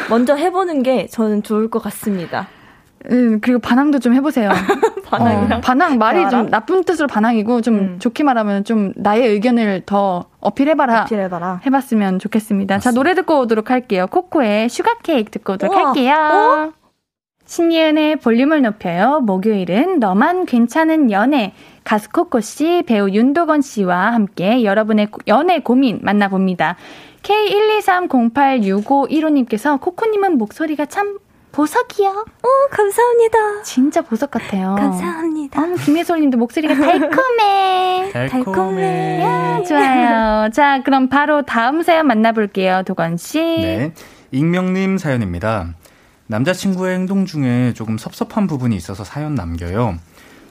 [0.09, 2.47] 먼저 해보는 게 저는 좋을 것 같습니다.
[3.09, 4.49] 음, 그리고 반항도 좀 해보세요.
[5.05, 5.55] 반항이요?
[5.57, 7.97] 어, 반항 말이 좀 나쁜 뜻으로 반항이고 좀 음.
[7.99, 11.03] 좋게 말하면 좀 나의 의견을 더 어필해봐라.
[11.03, 11.61] 어필해봐라.
[11.65, 12.75] 해봤으면 좋겠습니다.
[12.75, 12.79] 맞습니다.
[12.79, 14.07] 자 노래 듣고 오도록 할게요.
[14.09, 15.85] 코코의 Sugar Cake 듣고 오도록 우와.
[15.87, 16.15] 할게요.
[16.15, 16.71] 어?
[17.45, 19.21] 신예은의 볼륨을 높여요.
[19.21, 21.53] 목요일은 너만 괜찮은 연애.
[21.85, 26.75] 가수 코코 씨, 배우 윤도건 씨와 함께 여러분의 연애 고민 만나봅니다.
[27.23, 31.19] K123086515님께서 코코님은 목소리가 참
[31.57, 32.09] 보석이요.
[32.09, 33.63] 어, 감사합니다.
[33.63, 34.75] 진짜 보석 같아요.
[34.75, 35.59] 감사합니다.
[35.59, 38.11] 어, 김혜솔 님도 목소리가 달콤해.
[38.13, 39.21] 달콤해.
[39.23, 40.49] 야, 좋아요.
[40.51, 42.83] 자, 그럼 바로 다음 사연 만나볼게요.
[42.85, 43.39] 도건 씨.
[43.39, 43.91] 네.
[44.29, 45.73] 익명님 사연입니다.
[46.27, 49.97] 남자친구의 행동 중에 조금 섭섭한 부분이 있어서 사연 남겨요.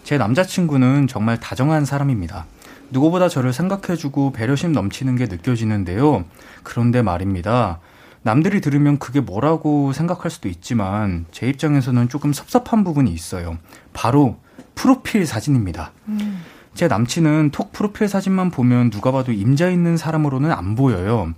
[0.02, 2.46] 제 남자친구는 정말 다정한 사람입니다.
[2.90, 6.24] 누구보다 저를 생각해주고 배려심 넘치는 게 느껴지는데요.
[6.64, 7.78] 그런데 말입니다.
[8.26, 13.56] 남들이 들으면 그게 뭐라고 생각할 수도 있지만 제 입장에서는 조금 섭섭한 부분이 있어요.
[13.92, 14.40] 바로
[14.74, 15.92] 프로필 사진입니다.
[16.08, 16.42] 음.
[16.74, 21.34] 제 남친은 톡 프로필 사진만 보면 누가 봐도 임자 있는 사람으로는 안 보여요.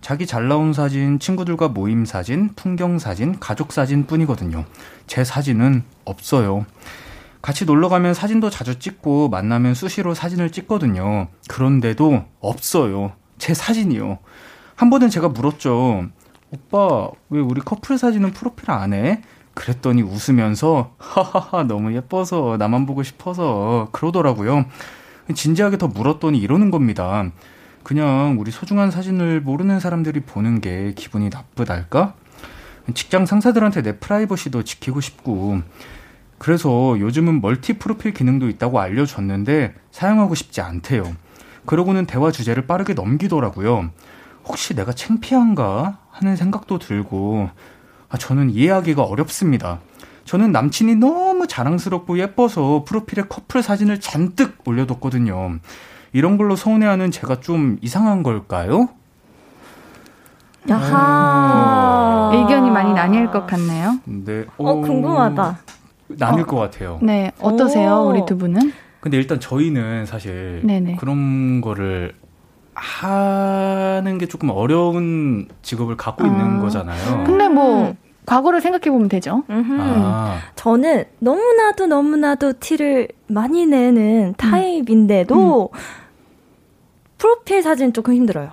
[0.00, 4.64] 자기 잘 나온 사진, 친구들과 모임 사진, 풍경 사진, 가족 사진 뿐이거든요.
[5.06, 6.66] 제 사진은 없어요.
[7.40, 11.28] 같이 놀러 가면 사진도 자주 찍고 만나면 수시로 사진을 찍거든요.
[11.48, 13.12] 그런데도 없어요.
[13.38, 14.18] 제 사진이요.
[14.74, 16.08] 한 번은 제가 물었죠.
[16.52, 19.22] 오빠, 왜 우리 커플 사진은 프로필 안 해?
[19.54, 24.66] 그랬더니 웃으면서, 하하하, 너무 예뻐서, 나만 보고 싶어서, 그러더라고요.
[25.34, 27.30] 진지하게 더 물었더니 이러는 겁니다.
[27.82, 32.14] 그냥 우리 소중한 사진을 모르는 사람들이 보는 게 기분이 나쁘달까?
[32.94, 35.62] 직장 상사들한테 내 프라이버시도 지키고 싶고
[36.38, 41.04] 그래서 요즘은 멀티 프로필 기능도 있다고 알려줬는데 사용하고 싶지 않대요.
[41.64, 43.90] 그러고는 대화 주제를 빠르게 넘기더라고요.
[44.44, 47.48] 혹시 내가 창피한가 하는 생각도 들고
[48.08, 49.80] 아, 저는 이해하기가 어렵습니다.
[50.24, 55.58] 저는 남친이 너무 자랑스럽고 예뻐서 프로필에 커플 사진을 잔뜩 올려뒀거든요.
[56.12, 58.90] 이런 걸로 서운해하는 제가 좀 이상한 걸까요?
[60.68, 62.30] 야하.
[62.34, 63.98] 의견이 많이 나뉠 것 같네요.
[64.04, 64.44] 네.
[64.58, 65.58] 오, 어, 궁금하다.
[66.08, 66.46] 나뉠 어.
[66.46, 66.98] 것 같아요.
[67.02, 67.32] 네.
[67.40, 68.10] 어떠세요, 오.
[68.10, 68.72] 우리 두 분은?
[69.00, 70.96] 근데 일단 저희는 사실 네네.
[70.96, 72.14] 그런 거를
[72.74, 76.26] 하는 게 조금 어려운 직업을 갖고 아.
[76.26, 77.24] 있는 거잖아요.
[77.24, 77.96] 근데 뭐 음.
[78.24, 79.42] 과거를 생각해 보면 되죠.
[79.48, 80.38] 아.
[80.54, 84.34] 저는 너무나도 너무나도 티를 많이 내는 음.
[84.36, 85.78] 타입인데도 음.
[87.18, 88.52] 프로필 사진 조금 힘들어요.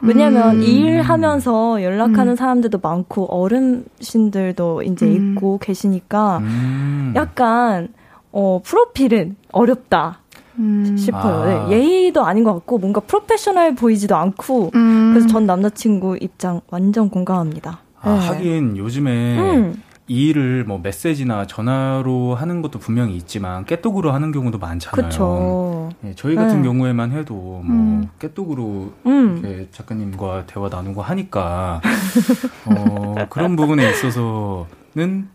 [0.00, 0.62] 왜냐면 음.
[0.62, 2.36] 일하면서 연락하는 음.
[2.36, 5.32] 사람들도 많고 어른신들도 이제 음.
[5.32, 7.12] 있고 계시니까 음.
[7.16, 7.88] 약간
[8.30, 10.20] 어 프로필은 어렵다.
[10.58, 10.96] 음.
[10.96, 11.44] 싶어요.
[11.44, 11.66] 네, 아.
[11.68, 15.10] 네, 예의도 아닌 것 같고 뭔가 프로페셔널 보이지도 않고 음.
[15.12, 17.80] 그래서 전 남자친구 입장 완전 공감합니다.
[18.00, 18.26] 아, 네.
[18.26, 19.74] 하긴 요즘에
[20.10, 25.08] 이 일을 뭐 메시지나 전화로 하는 것도 분명히 있지만 깨똑으로 하는 경우도 많잖아요.
[25.08, 25.90] 그쵸.
[26.04, 26.68] 예, 저희 같은 네.
[26.68, 28.08] 경우에만 해도 뭐 음.
[28.18, 29.40] 깨똑으로 음.
[29.42, 31.82] 이렇게 작가님과 대화 나누고 하니까
[32.64, 35.28] 어, 그런 부분에 있어서는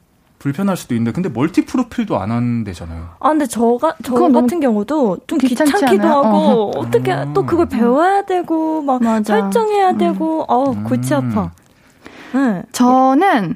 [0.43, 3.11] 불편할 수도 있는데 근데 멀티 프로필도 안 한대잖아요.
[3.21, 6.27] 아 근데 저가 저 같은 경우도 좀 귀찮기도 하고
[6.75, 6.79] 어.
[6.79, 7.31] 어떻게 음.
[7.33, 9.37] 또 그걸 배워야 되고 막 맞아.
[9.39, 9.97] 설정해야 음.
[9.97, 11.51] 되고 어 골치 아파.
[12.33, 12.61] 네.
[12.73, 13.55] 저는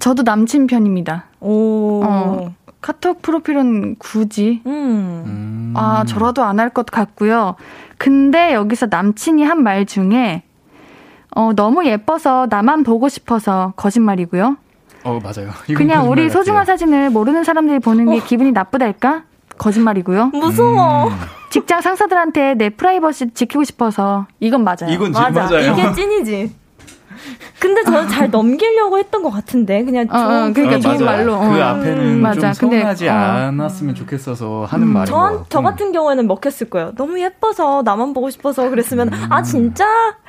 [0.00, 1.24] 저도 남친 편입니다.
[1.40, 2.02] 오.
[2.04, 2.52] 어,
[2.82, 4.60] 카톡 프로필은 굳이.
[4.66, 5.72] 음.
[5.76, 7.54] 아, 저라도 안 할 것 같고요.
[7.96, 10.42] 근데 여기서 남친이 한 말 중에,
[11.34, 14.56] 어, 너무 예뻐서 나만 보고 싶어서 거짓말이고요.
[15.06, 15.50] 어, 맞아요.
[15.76, 16.76] 그냥 우리 소중한 같아요.
[16.76, 18.24] 사진을 모르는 사람들이 보는 게 어.
[18.24, 19.22] 기분이 나쁘달까?
[19.56, 20.26] 거짓말이고요.
[20.26, 21.08] 무서워.
[21.08, 21.16] 음.
[21.50, 24.90] 직장 상사들한테 내 프라이버시 지키고 싶어서 이건 맞아요.
[24.90, 25.30] 이건 맞아.
[25.30, 25.72] 맞아요.
[25.72, 26.52] 이게 찐이지.
[27.58, 31.38] 근데 저는 잘 넘기려고 했던 것 같은데 그냥 어, 어 좋은 어, 그러니까 좋은 말로
[31.38, 32.52] 그 앞에는 음, 맞아.
[32.52, 33.12] 좀 서운하지 어.
[33.12, 36.92] 않았으면 좋겠어서 하는 음, 말인 전, 저 같은 경우에는 먹혔을 거예요.
[36.96, 39.26] 너무 예뻐서 나만 보고 싶어서 그랬으면 음.
[39.30, 39.86] 아 진짜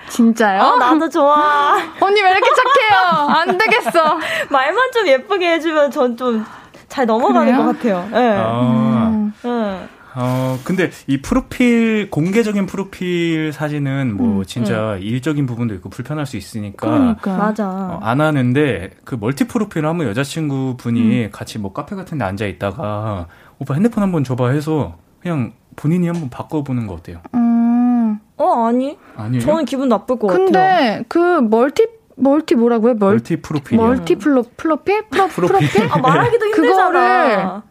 [0.10, 0.62] 진짜요?
[0.62, 1.78] 아, 나도 좋아.
[2.00, 3.28] 언니 왜 이렇게 착해요?
[3.30, 4.18] 안 되겠어.
[4.50, 6.46] 말만 좀 예쁘게 해주면 전 좀
[6.88, 7.58] 잘 넘어가는 그래요?
[7.66, 8.08] 것 같아요.
[8.12, 8.38] 네.
[8.38, 9.10] 아.
[9.10, 9.34] 음.
[9.44, 9.88] 네.
[10.20, 15.00] 어, 근데 이 프로필, 공개적인 프로필 사진은 뭐 음, 진짜 음.
[15.02, 16.88] 일적인 부분도 있고 불편할 수 있으니까.
[16.88, 17.38] 그러니까.
[17.38, 17.70] 맞아.
[17.70, 21.30] 어, 안 하는데 그 멀티 프로필을 하면 여자친구 분이 음.
[21.32, 23.28] 같이 뭐 카페 같은 데 앉아 있다가
[23.60, 27.22] 오빠 핸드폰 한번 줘봐 해서 그냥 본인이 한번 바꿔보는 거 어때요?
[27.36, 28.20] 음.
[28.38, 28.98] 어, 아니.
[29.16, 29.42] 아니에요?
[29.44, 30.92] 저는 기분 나쁠 것 근데 같아요.
[30.94, 32.96] 근데 그 멀티 멀티 뭐라고요?
[32.96, 33.78] 멀, 멀티 프로필.
[33.78, 35.06] 멀티 플로, 플로필?
[35.12, 35.68] 프로, 프로필?
[35.68, 35.90] 프로필?
[35.92, 36.88] 아, 말하기도 힘들잖아.
[36.88, 37.62] 그거를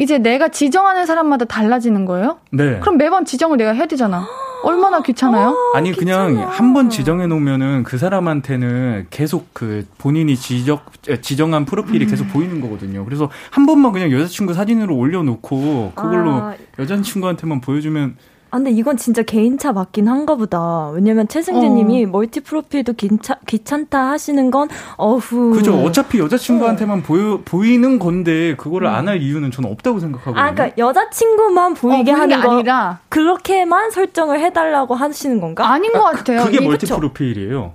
[0.00, 2.38] 이제 내가 지정하는 사람마다 달라지는 거예요?
[2.50, 2.78] 네.
[2.80, 4.26] 그럼 매번 지정을 내가 해야 되잖아.
[4.62, 5.48] 얼마나 귀찮아요?
[5.50, 10.86] 어, 아니 그냥 한 번 지정해 놓으면은 그 사람한테는 계속 그 본인이 지적
[11.20, 12.10] 지정한 프로필이 음.
[12.10, 13.04] 계속 보이는 거거든요.
[13.04, 16.54] 그래서 한 번만 그냥 여자친구 사진으로 올려놓고 그걸로 아.
[16.78, 18.16] 여자친구한테만 보여주면
[18.52, 20.88] 아, 근데 이건 진짜 개인차 맞긴 한가 보다.
[20.90, 22.08] 왜냐면 최승재 님이 어.
[22.08, 25.52] 멀티 프로필도 귀찮, 귀찮다 하시는 건, 어후.
[25.52, 25.74] 그죠.
[25.82, 27.02] 어차피 여자친구한테만 어.
[27.02, 28.94] 보여, 보이는 건데, 그거를 음.
[28.94, 30.42] 안할 이유는 저는 없다고 생각하거든요.
[30.42, 32.54] 아, 그러니까 여자친구만 보이게 어, 하는 거.
[32.54, 32.98] 아니라.
[33.08, 35.70] 그렇게만 설정을 해달라고 하시는 건가?
[35.70, 36.44] 아닌 것 같아요.
[36.44, 36.96] 그게 멀티 그쵸?
[36.96, 37.74] 프로필이에요.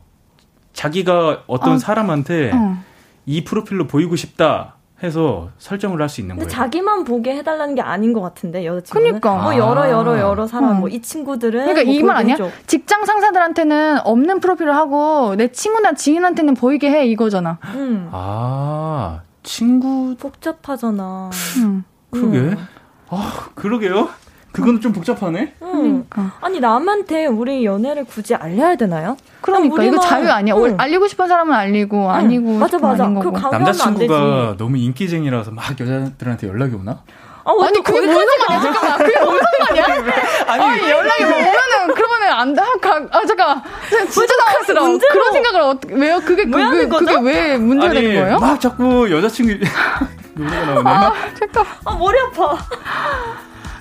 [0.74, 1.78] 자기가 어떤 어.
[1.78, 2.78] 사람한테 어.
[3.26, 4.75] 이 프로필로 보이고 싶다.
[5.04, 6.56] 해서 설정을 할 수 있는 근데 거예요.
[6.64, 9.20] 자기만 보게 해달라는 게 아닌 것 같은데 여자친구는.
[9.20, 9.44] 그러니까.
[9.44, 10.80] 뭐 여러 여러 여러 사람 음.
[10.82, 11.66] 뭐이 친구들은.
[11.66, 12.38] 그러니까 뭐 이말 아니야?
[12.68, 17.60] 직장 상사들한테는 없는 프로필을 하고 내 친구나 지인한테는 보이게 해 이거잖아.
[17.74, 18.10] 음.
[18.12, 21.30] 아 친구 복잡하잖아.
[21.58, 21.84] 음.
[22.12, 22.38] 그러게.
[22.38, 22.68] 음.
[23.10, 24.10] 아 그러게요.
[24.56, 25.54] 그건 좀 복잡하네.
[25.62, 26.06] 응.
[26.10, 26.32] 그러니까.
[26.40, 29.18] 아니 남한테 우리 연애를 굳이 알려야 되나요?
[29.42, 30.56] 그러니까 이거 자유 아니야.
[30.56, 30.76] 응.
[30.78, 32.10] 알리고 싶은 사람은 알리고 응.
[32.10, 33.06] 아니고 맞아 맞아.
[33.08, 37.02] 그 남자친구가 너무 인기쟁이라서 막 여자들한테 연락이 오나?
[37.48, 38.62] 아, 아니 그게 무슨 상관이야?
[38.62, 38.98] 잠깐만.
[38.98, 39.86] 그게 무슨 상관이야?
[40.48, 42.62] 아니, 아니 연락이 오면은 그러면은 안 돼.
[42.62, 43.62] 아 잠깐.
[44.10, 44.98] 진짜 당황스러워.
[45.12, 46.20] 그런 생각을 어떻게 왜요?
[46.22, 48.40] 그게 그, 왜 그, 그게 왜 문제가 아니, 되는 거예요?
[48.40, 49.54] 막 자꾸 여자친구
[50.34, 50.90] 노래가 나오네.
[50.90, 51.66] 아, 잠깐.
[51.86, 52.58] 아 머리 아파.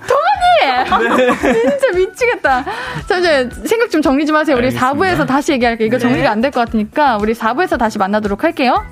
[0.07, 1.17] 동안이!
[1.17, 1.37] 네.
[1.53, 2.65] 진짜 미치겠다.
[3.09, 4.57] 자, 이제 생각 좀 정리 좀 하세요.
[4.57, 4.93] 우리 알겠습니다.
[4.95, 5.87] 4부에서 다시 얘기할게요.
[5.87, 6.03] 이거 네.
[6.03, 8.83] 정리가 안 될 것 같으니까 우리 4부에서 다시 만나도록 할게요.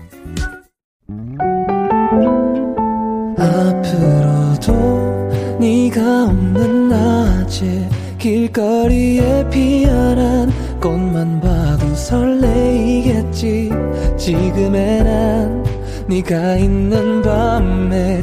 [3.92, 7.88] 앞으로도 네가 없는 낮에
[8.18, 10.50] 길거리에 피어난
[10.80, 13.70] 꽃만 봐도 설레이겠지
[14.16, 15.64] 지금의 난
[16.08, 18.22] 네가 있는 밤에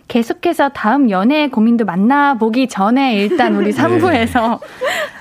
[0.11, 4.59] 계속해서 다음 연애 고민도 만나보기 전에 일단 우리 3부에서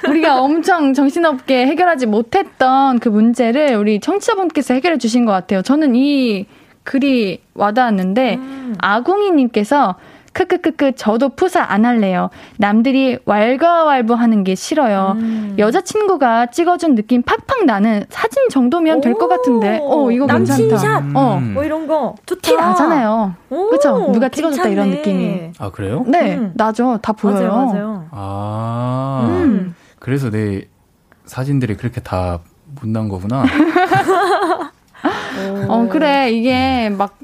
[0.09, 5.63] 우리가 엄청 정신없게 해결하지 못했던 그 문제를 우리 청취자분께서 해결해 주신 것 같아요.
[5.63, 6.47] 저는 이
[6.83, 8.75] 글이 와닿았는데 음.
[8.81, 9.95] 아궁이님께서
[10.33, 12.31] 크크크크 저도 푸사 안 할래요.
[12.59, 15.15] 남들이 왈가왈부 하는 게 싫어요.
[15.19, 15.57] 음.
[15.59, 19.81] 여자친구가 찍어준 느낌 팍팍 나는 사진 정도면 될 것 같은데.
[19.83, 21.03] 어 이거 괜찮다.
[21.15, 21.41] 어.
[21.41, 22.41] 뭐 이런 거 좋다.
[22.43, 23.35] 티 나잖아요.
[23.49, 24.13] 그렇죠?
[24.13, 24.73] 누가 찍어줬다 괜찮네.
[24.73, 25.53] 이런 느낌이.
[25.59, 26.05] 아 그래요?
[26.07, 26.53] 네 음.
[26.55, 26.99] 나죠.
[27.03, 27.49] 다 보여요.
[27.53, 28.05] 맞아요, 맞아요.
[28.13, 29.75] 아 음.
[29.99, 30.63] 그래서 내
[31.27, 32.39] 사진들이 그렇게 다
[32.81, 33.43] 못 난 거구나.
[35.69, 37.17] 어 그래 이게 막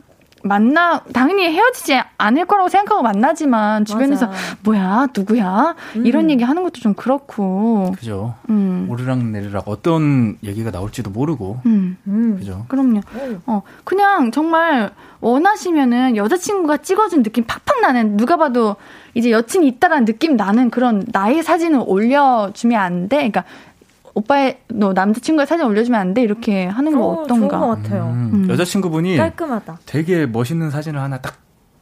[0.48, 4.38] 만나 당연히 헤어지지 않을 거라고 생각하고 만나지만 주변에서 맞아.
[4.62, 6.06] 뭐야 누구야 음.
[6.06, 8.86] 이런 얘기 하는 것도 좀 그렇고 그죠 음.
[8.88, 11.96] 오르락 내리락 어떤 얘기가 나올지도 모르고 음.
[12.06, 12.36] 음.
[12.38, 13.00] 그죠 그럼요
[13.46, 14.90] 어 그냥 정말
[15.20, 18.76] 원하시면은 여자친구가 찍어준 느낌 팍팍 나는 누가 봐도
[19.14, 23.16] 이제 여친이 있다라는 느낌 나는 그런 나의 사진을 올려주면 안 돼.
[23.16, 23.44] 그러니까
[24.16, 26.22] 오빠의 너 남자친구의 사진 올려주면 안 돼?
[26.22, 27.58] 이렇게 하는 거 어, 어떤가?
[27.58, 28.04] 좋은 것 같아요.
[28.06, 28.50] 음, 음.
[28.50, 29.78] 여자친구분이 깔끔하다.
[29.84, 31.36] 되게 멋있는 사진을 하나 딱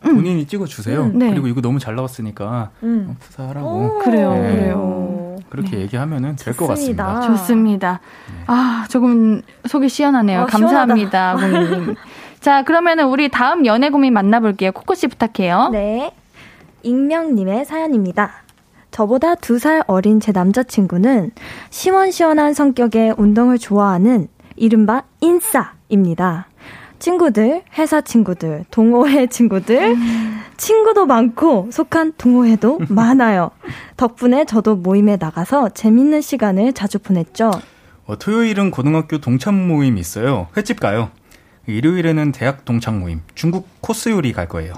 [0.05, 0.16] 음.
[0.16, 0.47] 본인이 음.
[0.47, 1.12] 찍어주세요.
[1.14, 1.30] 네.
[1.30, 3.07] 그리고 이거 너무 잘 나왔으니까 음.
[3.11, 3.99] 어, 푸사하라고.
[4.01, 4.41] 그래요, 네.
[4.57, 5.37] 그래요.
[5.49, 5.82] 그렇게 네.
[5.82, 7.20] 얘기하면은 될 것 같습니다.
[7.20, 8.01] 좋습니다.
[8.28, 8.45] 네.
[8.49, 10.43] 아 조금 속이 시원하네요.
[10.43, 11.95] 어, 감사합니다, 고객님.
[12.41, 14.72] 자, 그러면은 우리 다음 연애 고민 만나볼게요.
[14.72, 15.68] 코코 씨 부탁해요.
[15.70, 16.12] 네.
[16.82, 18.43] 익명님의 사연입니다.
[18.99, 21.32] 저보다 두 살 어린 제 남자친구는
[21.70, 26.47] 시원시원한 성격의 운동을 좋아하는 이른바 인싸입니다.
[27.01, 29.97] 친구들, 회사 친구들, 동호회 친구들,
[30.57, 33.51] 친구도 많고 속한 동호회도 많아요.
[33.97, 37.51] 덕분에 저도 모임에 나가서 재밌는 시간을 자주 보냈죠.
[38.07, 40.47] 어, 토요일은 고등학교 동창 모임 있어요.
[40.57, 41.11] 횟집 가요.
[41.66, 44.72] 일요일에는 대학 동창 모임, 중국 코스 요리 갈 거예요.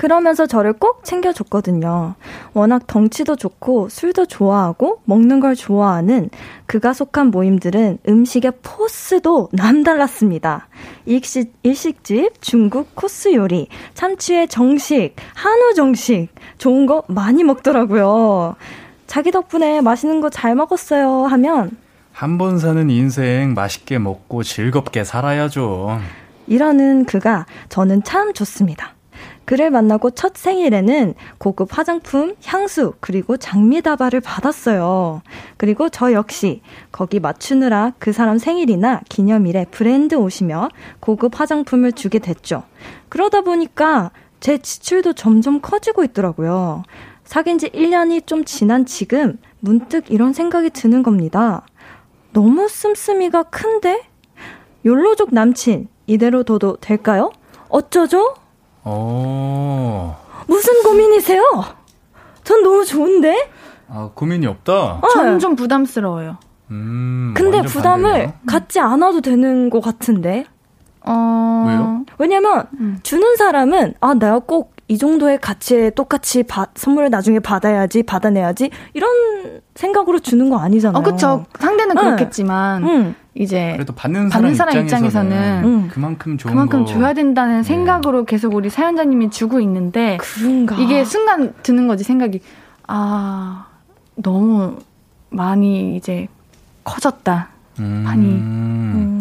[0.00, 2.14] 그러면서 저를 꼭 챙겨줬거든요.
[2.54, 6.30] 워낙 덩치도 좋고 술도 좋아하고 먹는 걸 좋아하는
[6.64, 10.68] 그가 속한 모임들은 음식의 포스도 남달랐습니다.
[11.04, 18.56] 일식, 일식집, 중국 코스 요리, 참치의 정식, 한우 정식, 좋은 거 많이 먹더라고요.
[19.06, 21.72] 자기 덕분에 맛있는 거 잘 먹었어요 하면
[22.12, 26.00] 한 번 사는 인생 맛있게 먹고 즐겁게 살아야죠.
[26.46, 28.94] 이러는 그가 저는 참 좋습니다.
[29.50, 35.22] 그를 만나고 첫 생일에는 고급 화장품, 향수, 그리고 장미다발을 받았어요.
[35.56, 40.68] 그리고 저 역시 거기 맞추느라 그 사람 생일이나 기념일에 브랜드 옷이며
[41.00, 42.62] 고급 화장품을 주게 됐죠.
[43.08, 46.84] 그러다 보니까 제 지출도 점점 커지고 있더라고요.
[47.24, 51.66] 사귄 지 1년이 좀 지난 지금 문득 이런 생각이 드는 겁니다.
[52.32, 54.02] 너무 씀씀이가 큰데?
[54.84, 57.32] 욜로족 남친, 이대로 둬도 될까요?
[57.68, 58.34] 어쩌죠?
[58.84, 60.18] 어.
[60.46, 61.42] 무슨 고민이세요?
[62.44, 63.50] 전 너무 좋은데?
[63.88, 65.00] 아, 고민이 없다?
[65.12, 65.38] 저는 어.
[65.38, 66.38] 좀 부담스러워요.
[66.70, 68.32] 음, 근데 부담을 반대네요.
[68.46, 70.44] 갖지 않아도 되는 것 같은데?
[71.04, 71.64] 어...
[71.66, 72.04] 왜요?
[72.18, 72.98] 왜냐면, 음.
[73.02, 79.60] 주는 사람은, 아, 내가 꼭 이 정도의 가치에 똑같이 바, 선물을 나중에 받아야지, 받아내야지, 이런
[79.76, 81.00] 생각으로 주는 거 아니잖아요.
[81.00, 81.44] 어, 그쵸.
[81.60, 82.02] 상대는 네.
[82.02, 83.14] 그렇겠지만, 음.
[83.34, 85.88] 이제 그래도 받는 사람, 받는 사람 입장에서는, 입장에서는 음.
[85.88, 86.86] 그만큼 좋은 그만큼 거.
[86.86, 87.62] 줘야 된다는 네.
[87.62, 90.76] 생각으로 계속 우리 사연자님이 주고 있는데 그런가?
[90.76, 92.40] 이게 순간 드는 거지 생각이
[92.88, 93.66] 아
[94.16, 94.78] 너무
[95.30, 96.26] 많이 이제
[96.82, 98.02] 커졌다 음.
[98.04, 99.19] 판이 음.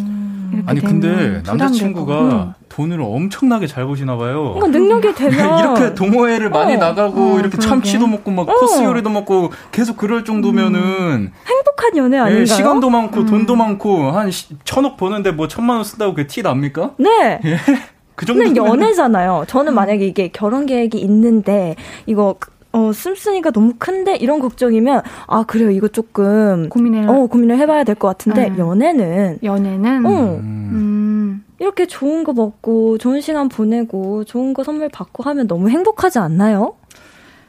[0.65, 2.53] 아니 근데 남자친구가 음.
[2.69, 4.55] 돈을 엄청나게 잘 버시나 봐요.
[4.55, 6.77] 그러니까 능력이 되면 이렇게 동호회를 많이 어.
[6.77, 7.67] 나가고 어, 이렇게 그러게.
[7.67, 8.53] 참치도 먹고 막 어.
[8.59, 11.31] 코스 요리도 먹고 계속 그럴 정도면은 음.
[11.45, 12.41] 행복한 연애 예, 아닌가요?
[12.41, 13.25] 예, 시간도 많고 음.
[13.25, 14.31] 돈도 많고 한
[14.63, 16.91] 천억 버는데 뭐 천만 원 쓴다고 그게 티 납니까?
[16.97, 17.39] 네.
[17.43, 17.57] 예.
[18.15, 19.45] 그 정도는 연애잖아요.
[19.47, 22.35] 저는 만약에 이게 결혼 계획이 있는데 이거
[22.71, 27.95] 어, 씀씀이가 너무 큰데 이런 걱정이면 아 그래요 이거 조금 고민을 어 고민을 해봐야 될
[27.95, 28.57] 것 같은데 음.
[28.59, 31.43] 연애는 연애는 어, 음.
[31.59, 36.75] 이렇게 좋은 거 먹고 좋은 시간 보내고 좋은 거 선물 받고 하면 너무 행복하지 않나요?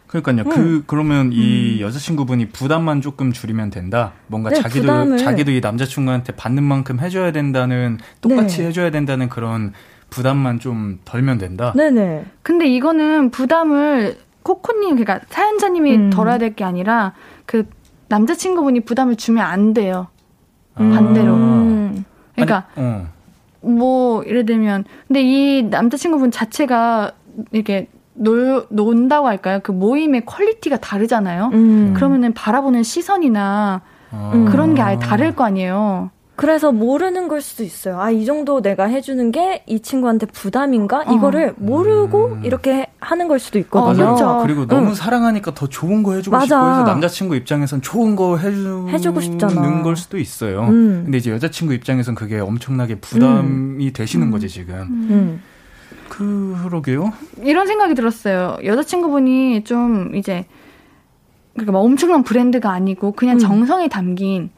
[0.09, 0.43] 그러니까요.
[0.45, 0.55] 그 음.
[0.55, 1.81] 그 그러면 이 음.
[1.83, 4.13] 여자친구분이 부담만 조금 줄이면 된다.
[4.27, 5.19] 뭔가 네, 자기도 부담을.
[5.19, 8.69] 자기도 이 남자친구한테 받는 만큼 해줘야 된다는 똑같이 네.
[8.69, 9.73] 해줘야 된다는 그런
[10.09, 11.73] 부담만 좀 덜면 된다.
[11.77, 12.25] 네네.
[12.43, 16.11] 근데 이거는 부담을 코코님 그러니까 사연자님이 음.
[16.11, 17.13] 덜어야 될 게 아니라
[17.47, 17.69] 그
[18.09, 20.09] 남자친구분이 부담을 주면 안 돼요.
[20.81, 20.93] 음.
[20.93, 21.33] 반대로.
[21.35, 22.05] 음.
[22.35, 23.07] 그러니까 아니, 어.
[23.61, 27.13] 뭐 예를 들면 근데 이 남자친구분 자체가
[27.53, 29.61] 이렇게 놀, 논다고 할까요?
[29.63, 31.51] 그 모임의 quality가 다르잖아요.
[31.53, 31.95] 음.
[31.95, 33.81] 그러면은 바라보는 시선이나
[34.11, 34.47] 아.
[34.51, 36.11] 그런 게 아예 다를 거 아니에요.
[36.41, 38.01] 그래서 모르는 걸 수도 있어요.
[38.01, 41.05] 아, 이 정도 내가 해주는 게 이 친구한테 부담인가?
[41.07, 41.13] 어.
[41.15, 42.45] 이거를 모르고 음.
[42.45, 44.05] 이렇게 하는 걸 수도 있거든요.
[44.05, 44.39] 어, 그렇죠.
[44.43, 44.95] 그리고 너무 응.
[44.95, 46.47] 사랑하니까 더 좋은 거 해주고 맞아.
[46.47, 49.83] 싶고 해서 남자친구 입장에선 좋은 거 해주, 해주고 싶잖아.
[49.83, 50.63] 걸 수도 있어요.
[50.63, 51.03] 음.
[51.05, 53.93] 근데 이제 여자친구 입장에선 그게 엄청나게 부담이 음.
[53.93, 54.75] 되시는 거지, 지금.
[55.11, 55.43] 음.
[56.09, 57.13] 그러게요.
[57.43, 58.57] 이런 생각이 들었어요.
[58.65, 60.47] 여자친구분이 좀 이제
[61.55, 63.39] 그러니까 막 엄청난 브랜드가 아니고 그냥 음.
[63.39, 64.51] 정성이 담긴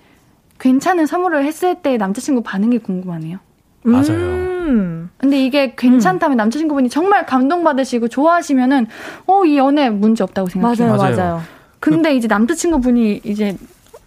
[0.66, 3.38] 괜찮은 선물을 했을 때 남자친구 반응이 궁금하네요.
[3.82, 4.10] 맞아요.
[4.10, 5.10] 음.
[5.18, 6.38] 근데 이게 괜찮다면 음.
[6.38, 8.86] 남자친구분이 정말 감동받으시고 좋아하시면은
[9.26, 10.96] 어 이 연애 문제 없다고 생각해요.
[10.96, 11.42] 맞아요, 맞아요.
[11.80, 13.56] 근데 그, 이제 남자친구분이 이제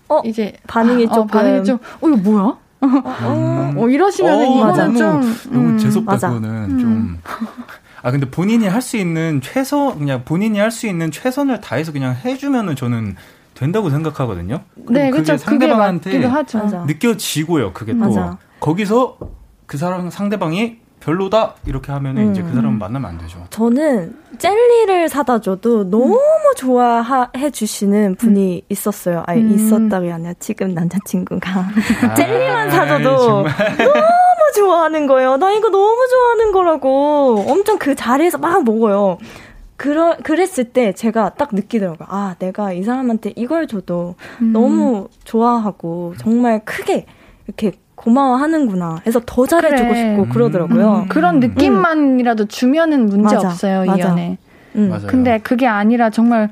[0.08, 2.58] 어 이제 반응이 아, 어, 좀 반응이 좀어 이거 뭐야?
[2.80, 6.80] 어, 어, 이러시면 어, 이거는 좀 너무 음, 재수없다 그거는 음.
[6.80, 7.20] 좀.
[8.02, 12.16] 아 근데 본인이 할 수 있는 최소 그냥 본인이 할 수 있는 최선을 다해서 그냥
[12.24, 13.18] 해주면은 저는
[13.56, 14.62] 된다고 생각하거든요.
[14.90, 15.38] 네, 그렇죠.
[15.38, 16.20] 상대방한테
[16.86, 17.74] 느껴지고요.
[17.74, 18.38] 그게 또 맞아.
[18.60, 19.18] 거기서
[19.66, 22.32] 그 사람 상대방이 별로다 이렇게 하면은 음.
[22.32, 23.46] 이제 그 사람 을 만나면 안 되죠.
[23.52, 26.56] 저는 젤리를 사다 줘도 너무 음.
[26.58, 28.62] 좋아해 주시는 분이 음.
[28.70, 29.24] 있었어요.
[29.28, 29.54] 아니 음.
[29.54, 35.38] 있었다가 아니라 지금 남자친구가 아, 젤리만 사줘도 너무 좋아하는 거예요.
[35.38, 39.18] 나 이거 너무 좋아하는 거라고 엄청 그 자리에서 막 먹어요.
[39.78, 42.08] 그러, 그랬을 때 제가 딱 느끼더라고요.
[42.10, 44.54] 아, 내가 이 사람한테 이걸 줘도 음.
[44.54, 47.06] 너무 좋아하고 정말 크게
[47.46, 50.12] 이렇게 고마워하는구나 해서 더 잘해주고 그래.
[50.12, 51.04] 싶고 그러더라고요.
[51.04, 51.08] 음.
[51.10, 53.48] 그런 느낌만이라도 주면은 문제 맞아.
[53.50, 54.10] 없어요, 이 맞아.
[54.10, 54.38] 연애.
[54.76, 54.90] 음.
[54.90, 55.08] 맞아요.
[55.08, 56.50] 근데 그게 아니라 정말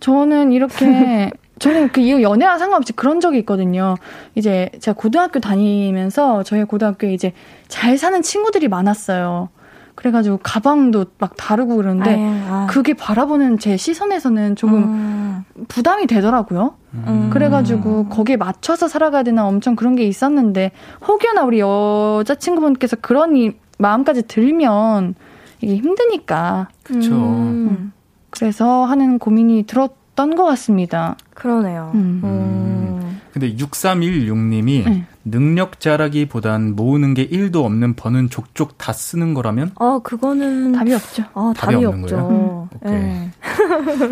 [0.00, 3.96] 저는 이렇게 저는 그 이후 연애와 상관없이 그런 적이 있거든요.
[4.34, 7.32] 이제 제가 고등학교 다니면서 저희 고등학교에 이제
[7.68, 9.48] 잘 사는 친구들이 많았어요.
[9.96, 12.66] 그래가지고 가방도 막 다르고 그러는데 아유, 아.
[12.70, 15.44] 그게 바라보는 제 시선에서는 조금 음.
[15.68, 16.74] 부담이 되더라고요.
[16.94, 17.30] 음.
[17.32, 20.70] 그래가지고 거기에 맞춰서 살아가야 되나 엄청 그런 게 있었는데
[21.06, 25.14] 혹여나 우리 여자친구분께서 그런 이 마음까지 들면
[25.60, 26.68] 이게 힘드니까.
[26.82, 27.14] 그렇죠.
[27.14, 27.92] 음.
[28.30, 31.16] 그래서 하는 고민이 들었던 것 같습니다.
[31.34, 31.92] 그러네요.
[31.94, 32.20] 음.
[32.22, 33.20] 음.
[33.32, 35.06] 근데 6316님이 네.
[35.28, 39.72] 능력 자라기보단 모으는 게 1도 없는 버는 족족 다 쓰는 거라면?
[39.74, 41.24] 어, 그거는 답이 없죠.
[41.34, 42.16] 어, 답이, 답이 없는 없죠.
[42.16, 42.68] 거예요?
[42.72, 42.78] 음.
[42.80, 42.92] 오케이.
[42.92, 43.30] 네.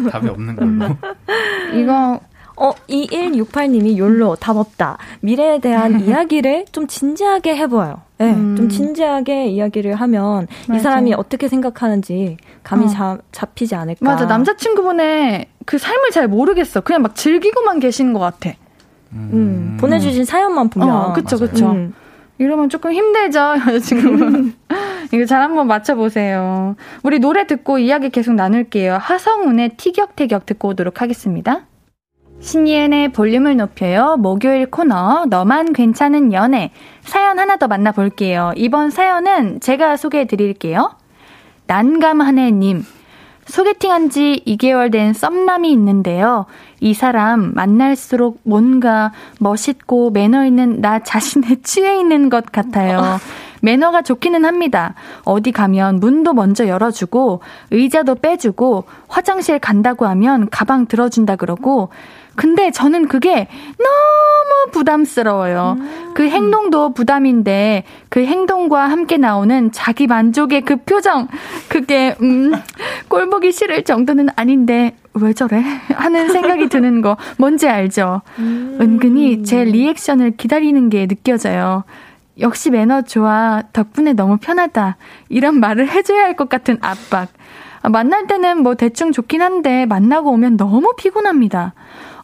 [0.11, 0.97] 답이 없는 걸로.
[1.81, 2.21] 이거
[2.57, 4.99] 어, 2168님이 욜로 답 없다.
[5.21, 8.03] 미래에 대한 이야기를 좀 진지하게 해봐요.
[8.19, 8.57] 네, 음.
[8.57, 10.79] 좀 진지하게 이야기를 하면 맞아.
[10.79, 12.89] 이 사람이 어떻게 생각하는지 감이 어.
[12.89, 14.05] 잡, 잡히지 않을까.
[14.05, 16.81] 맞아, 남자친구분의 그 삶을 잘 모르겠어.
[16.81, 18.53] 그냥 막 즐기고만 계시는 것 같아.
[19.15, 19.31] 음.
[19.33, 19.77] 음.
[19.81, 20.89] 보내주신 사연만 보면.
[20.91, 21.51] 어, 그쵸, 맞아요.
[21.51, 21.71] 그쵸.
[21.71, 21.95] 음.
[22.39, 23.39] 이러면 조금 힘들죠,
[23.69, 24.55] 여자친구분.
[25.13, 26.75] 이거 잘 한번 맞춰보세요.
[27.03, 28.99] 우리 노래 듣고 이야기 계속 나눌게요.
[29.01, 31.67] 하성운의 티격태격 듣고 오도록 하겠습니다.
[32.41, 34.17] 신예은의 볼륨을 높여요.
[34.19, 36.73] 목요일 코너, 너만 괜찮은 연애.
[37.03, 38.53] 사연 하나 더 만나볼게요.
[38.57, 40.97] 이번 사연은 제가 소개해 드릴게요.
[41.67, 42.85] 난감하네님.
[43.47, 46.47] 소개팅 한 지 2개월 된 썸남이 있는데요.
[46.81, 53.19] 이 사람 만날수록 뭔가 멋있고 매너 있는 나 자신에 취해 있는 것 같아요.
[53.63, 54.95] 매너가 좋기는 합니다.
[55.25, 57.41] 어디 가면 문도 먼저 열어주고,
[57.71, 61.89] 의자도 빼주고, 화장실 간다고 하면 가방 들어준다 그러고,
[62.37, 65.77] 근데 저는 그게 너무 부담스러워요.
[65.79, 66.13] 음.
[66.15, 71.29] 그 행동도 부담인데 그 행동과 함께 나오는 자기 만족의 그 표정
[71.69, 72.53] 그게 음
[73.09, 75.63] 꼴 보기 싫을 정도는 아닌데 왜 저래?
[75.95, 78.23] 하는 생각이 드는 거 뭔지 알죠?
[78.39, 78.79] 음.
[78.81, 81.85] 은근히 제 리액션을 기다리는 게 느껴져요.
[82.41, 83.63] 역시 매너 좋아.
[83.73, 84.97] 덕분에 너무 편하다.
[85.29, 87.29] 이런 말을 해줘야 할 것 같은 압박.
[87.89, 91.75] 만날 때는 뭐 대충 좋긴 한데 만나고 오면 너무 피곤합니다.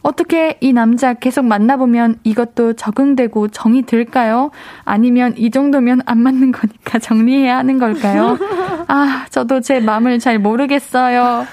[0.03, 4.49] 어떻게 이 남자 계속 만나보면 이것도 적응되고 정이 들까요?
[4.83, 8.37] 아니면 이 정도면 안 맞는 거니까 정리해야 하는 걸까요?
[8.87, 11.45] 아, 저도 제 마음을 잘 모르겠어요.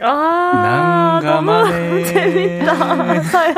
[0.00, 1.88] 아, 난감하네.
[1.88, 3.22] 너무 재밌다.
[3.22, 3.54] 사요.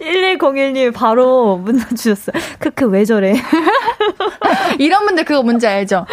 [0.00, 2.34] 1101님 바로 문자 주셨어요.
[2.58, 3.34] 크크, 왜 저래?
[4.78, 6.06] 이런 분들 그거 뭔지 알죠?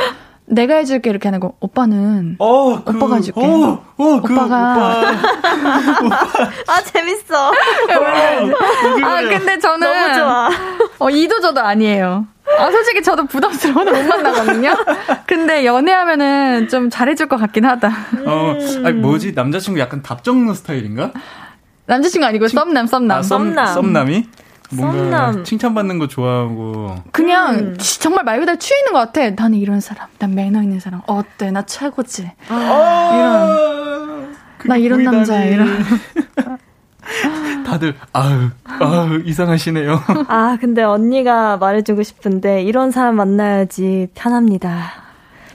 [0.49, 3.39] 내가 해줄게 이렇게 하는 거 오빠는 어, 그, 오빠가 해줄게.
[3.41, 4.71] 어, 어, 그 오빠가.
[4.71, 5.11] 오빠.
[6.67, 7.51] 아 재밌어.
[9.03, 10.49] 아 근데 저는 너무 좋아.
[10.99, 12.25] 어 이도 저도 아니에요.
[12.57, 14.73] 아 솔직히 저도 부담스러워서 못 만나거든요.
[15.25, 17.91] 근데 연애하면은 좀 잘해줄 것 같긴 하다.
[18.25, 19.33] 어 아니 뭐지?
[19.33, 21.11] 남자친구 약간 답정너 스타일인가?
[21.87, 23.17] 남자친구 아니고 썸남 썸남.
[23.17, 23.73] 아, 썸남.
[23.73, 24.25] 썸남이
[24.71, 25.43] 뭔가 썸남.
[25.43, 27.77] 칭찬받는 거 좋아하고 그냥 음.
[27.77, 29.29] 정말 말 그대로 취해 있는 것 같아.
[29.29, 31.01] 나는 이런 사람, 난 매너 있는 사람.
[31.07, 31.51] 어때?
[31.51, 32.31] 나 최고지.
[32.49, 35.45] 아~ 이런 나 이런 남자야.
[35.45, 35.67] 이런.
[37.65, 39.99] 다들 아유 아유 이상하시네요.
[40.27, 44.91] 아 근데 언니가 말해주고 싶은데 이런 사람 만나야지 편합니다.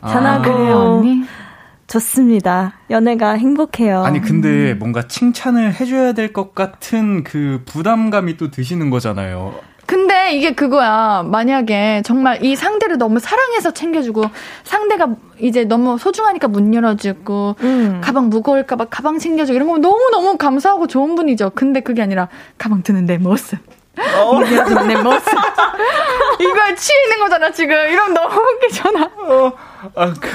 [0.01, 1.25] 편하고 아, 그래요, 언니?
[1.87, 2.75] 좋습니다.
[2.91, 4.03] 연애가 행복해요.
[4.05, 9.55] 아니, 근데 뭔가 칭찬을 해줘야 될 것 같은 그 부담감이 또 드시는 거잖아요.
[9.85, 11.23] 근데 이게 그거야.
[11.27, 14.25] 만약에 정말 이 상대를 너무 사랑해서 챙겨주고
[14.65, 15.09] 상대가
[15.39, 18.01] 이제 너무 소중하니까 문 열어주고 음.
[18.03, 21.51] 가방 무거울까봐 가방 챙겨주고 이런 거 너무 너무 감사하고 좋은 분이죠.
[21.55, 23.59] 근데 그게 아니라 가방 드는 내 모습.
[23.99, 24.35] 어.
[24.35, 25.29] 문 열어주는 내 모습.
[26.41, 26.75] 이걸
[27.05, 27.75] 있는 거잖아, 지금.
[27.75, 29.05] 이러면 너무 웃기잖아.
[29.05, 29.53] 어.
[29.95, 30.31] 아, 그,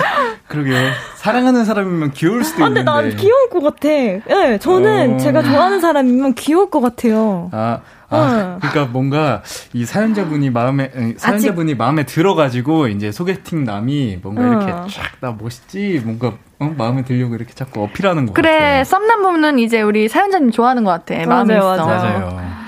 [0.47, 0.91] 그러게요.
[1.16, 3.10] 사랑하는 사람이면 귀여울 수도 아, 근데 있는데.
[3.10, 3.89] 난 귀여울 것 같아.
[3.89, 5.18] 예, 네, 저는 어...
[5.18, 7.49] 제가 좋아하는 사람이면 귀여울 것 같아요.
[7.51, 7.80] 아,
[8.10, 8.58] 아, 어.
[8.62, 9.41] 그러니까 뭔가
[9.74, 11.78] 이 사연자분이 마음에 사연자분이 아직...
[11.78, 14.45] 마음에 들어가지고 이제 소개팅 남이 뭔가 어.
[14.45, 16.74] 이렇게 쫙 나 멋있지 뭔가 어?
[16.78, 18.70] 마음에 들려고 이렇게 자꾸 어필하는 거 그래, 같아요.
[18.70, 21.26] 그래 썸남 보면 이제 우리 사연자님 좋아하는 것 같아.
[21.26, 21.86] 마음에 맞아요, 있어.
[21.86, 22.39] 맞아요.
[22.39, 22.66] 아.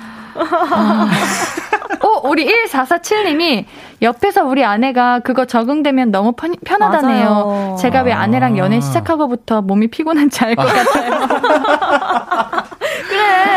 [2.01, 3.65] 어, 우리 1447님이
[4.01, 7.29] 옆에서 우리 아내가 그거 적응되면 너무 편, 편하다네요.
[7.29, 7.75] 맞아요.
[7.79, 8.81] 제가 왜 아내랑 연애 아.
[8.81, 10.73] 시작하고부터 몸이 피곤한지 알것 아.
[10.73, 12.58] 같아요.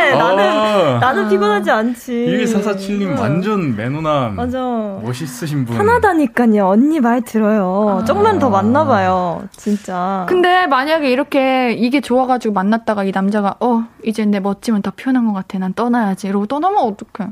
[0.03, 0.99] 그래, 나는, 아.
[0.99, 2.13] 나는 피곤하지 않지.
[2.13, 4.35] 1447님 완전 매너남.
[4.37, 4.59] 맞아.
[5.03, 5.77] 멋있으신 분.
[5.77, 6.67] 편하다니까요.
[6.67, 8.01] 언니 말 들어요.
[8.01, 8.05] 아.
[8.05, 9.49] 조금만 더 만나봐요.
[9.57, 10.27] 진짜.
[10.29, 15.33] 근데 만약에 이렇게 이게 좋아가지고 만났다가 이 남자가, 어, 이제 내 멋짐은 더 표현한 것
[15.33, 15.59] 같아.
[15.59, 16.29] 난 떠나야지.
[16.29, 17.31] 이러고 떠나면 어떡해.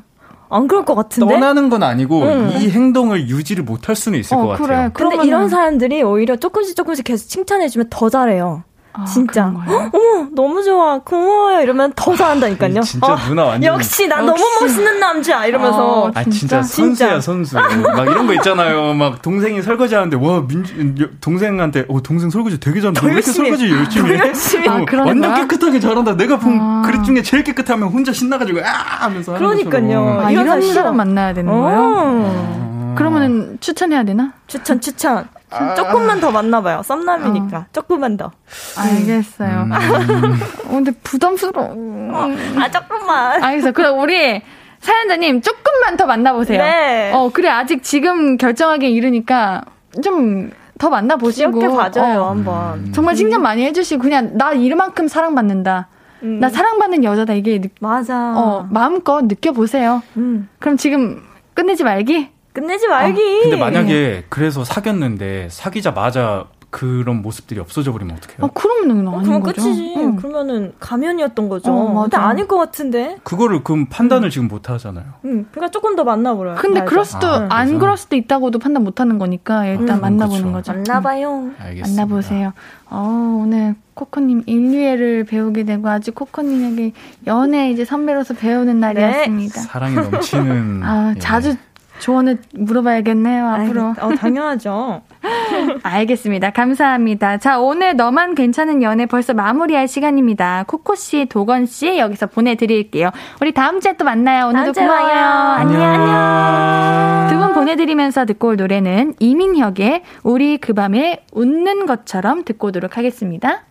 [0.53, 1.33] 안 그럴 것 같은데?
[1.33, 2.51] 떠나는 건 아니고 응.
[2.51, 4.69] 이 행동을 유지를 못할 수는 있을 어, 것 그래.
[4.75, 4.91] 같아요.
[4.93, 5.27] 근데 그러면은...
[5.27, 8.65] 이런 사람들이 오히려 조금씩 조금씩 계속 칭찬해주면 더 잘해요.
[8.93, 9.47] 아, 진짜.
[9.47, 10.99] 어머, 너무 좋아.
[10.99, 11.61] 고마워요.
[11.61, 12.81] 이러면 더 잘한다니까요.
[12.81, 13.75] 진짜 어, 누나 완전.
[13.75, 15.47] 역시 난 너무 멋있는 남자.
[15.47, 16.11] 이러면서.
[16.15, 17.55] 아, 진짜, 진짜 선수야, 선수.
[17.57, 18.95] 막 이런 거 있잖아요.
[18.95, 23.07] 막 동생이 설거지 하는데, 와, 민주, 동생한테, 어, 동생 설거지 되게 잘한다.
[23.07, 24.19] 왜 이렇게 설거지 열심히 해?
[24.19, 24.69] 열심히.
[24.69, 26.17] 아, 완전 깨끗하게 잘한다.
[26.17, 26.83] 내가 본 아.
[26.85, 29.05] 그릇 중에 제일 깨끗하면 혼자 신나가지고, 아!
[29.05, 29.35] 하면서.
[29.35, 30.21] 그러니까요.
[30.21, 31.79] 아, 이런 사람 만나야 되는 거예요?
[31.81, 32.95] 어.
[32.99, 34.33] 그러면은 추천해야 되나?
[34.49, 35.29] 추천, 추천.
[35.51, 35.75] 아.
[35.75, 36.83] 조금만 더 만나봐요.
[36.83, 37.59] 썸남이니까.
[37.59, 37.67] 어.
[37.73, 38.31] 조금만 더.
[38.79, 39.63] 알겠어요.
[39.63, 39.73] 음.
[40.67, 42.11] 어, 근데 부담스러워.
[42.57, 43.43] 아, 조금만.
[43.43, 43.73] 알겠어요.
[43.73, 44.43] 그럼 우리
[44.81, 46.63] 사연자님 조금만 더 만나보세요.
[46.63, 47.13] 네.
[47.13, 47.49] 어, 그래.
[47.49, 49.63] 아직 지금 결정하기 이르니까
[50.03, 51.61] 좀 더 만나보시고.
[51.61, 52.31] 이렇게 봐줘요, 어.
[52.31, 52.91] 한번.
[52.93, 55.89] 정말 칭찬 많이 해주시고, 그냥 나 이만큼 사랑받는다.
[56.23, 56.41] 음.
[56.41, 57.35] 나 사랑받는 여자다.
[57.35, 57.61] 이게.
[57.61, 58.33] 느, 맞아.
[58.35, 60.03] 어, 마음껏 느껴보세요.
[60.17, 60.49] 음.
[60.59, 61.23] 그럼 지금
[61.53, 62.31] 끝내지 말기?
[62.53, 63.21] 끝내지 말기.
[63.21, 68.47] 아, 근데 만약에 그래서 사귀었는데 사귀자마자 그런 모습들이 없어져 버리면 어떡해요?
[68.47, 69.61] 아, 그러면은 어, 그럼 거죠?
[69.61, 69.95] 끝이지.
[69.97, 70.15] 응.
[70.17, 71.73] 그러면은 가면이었던 거죠.
[71.73, 73.17] 어, 근데 아닐 것 같은데.
[73.25, 74.31] 그거를 그럼 판단을 응.
[74.31, 75.05] 지금 못 하잖아요.
[75.25, 75.47] 응.
[75.51, 76.55] 그러니까 조금 더 만나보래요.
[76.61, 80.01] 근데 그럴 수도 아, 안 그럴 수도 있다고도 판단 못 하는 거니까 일단 응.
[80.01, 80.53] 만나보는.
[80.53, 80.73] 거죠.
[80.73, 81.51] 만나봐요.
[81.59, 82.03] 알겠습니다.
[82.03, 82.53] 만나보세요.
[82.89, 86.93] 어, 오늘 코코님 인류애를 배우게 되고 아주 코코님에게
[87.27, 89.55] 연애 이제 선배로서 배우는 날이었습니다.
[89.55, 89.67] 네.
[89.67, 90.83] 사랑이 넘치는.
[90.85, 91.19] 아, 예.
[91.19, 91.57] 자주
[92.01, 93.95] 조언을 물어봐야겠네요, 앞으로.
[93.99, 95.03] 아, 어, 당연하죠.
[95.83, 96.51] 알겠습니다.
[96.51, 97.39] 감사합니다.
[97.39, 100.65] 자, 오늘 너만 괜찮은 연애 벌써 마무리할 시간입니다.
[100.67, 103.11] 코코 씨, 도건 씨, 여기서 보내드릴게요.
[103.41, 104.47] 우리 다음 주에 또 만나요.
[104.49, 105.15] 오늘도 고마워요.
[105.59, 107.29] 안녕, 안녕.
[107.31, 113.65] 두 분 보내드리면서 듣고 올 노래는 이민혁의 우리 그 밤에 웃는 것처럼 듣고 오도록 하겠습니다.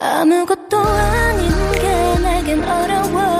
[0.00, 3.39] 아무것도 아닌 게 내겐 어려워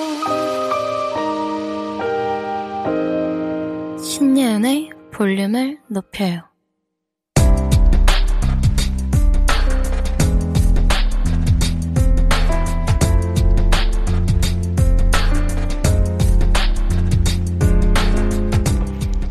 [4.51, 6.41] 김태현의 볼륨을 높여요.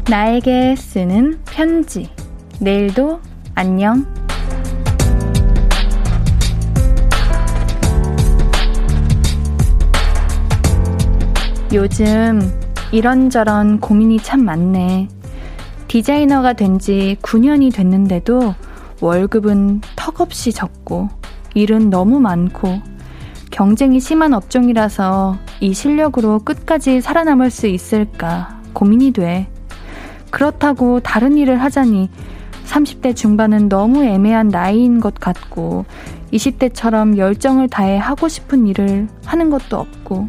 [0.08, 2.08] 나에게 쓰는 편지.
[2.58, 3.20] 내일도
[3.54, 4.06] 안녕.
[11.72, 12.59] 요즘
[12.92, 15.08] 이런저런 고민이 참 많네.
[15.88, 18.54] 디자이너가 된 지 9년이 됐는데도
[19.00, 21.08] 월급은 턱없이 적고
[21.54, 22.80] 일은 너무 많고
[23.50, 29.48] 경쟁이 심한 업종이라서 이 실력으로 끝까지 살아남을 수 있을까 고민이 돼.
[30.30, 32.08] 그렇다고 다른 일을 하자니
[32.66, 35.84] 30대 중반은 너무 애매한 나이인 것 같고
[36.32, 40.28] 20대처럼 열정을 다해 하고 싶은 일을 하는 것도 없고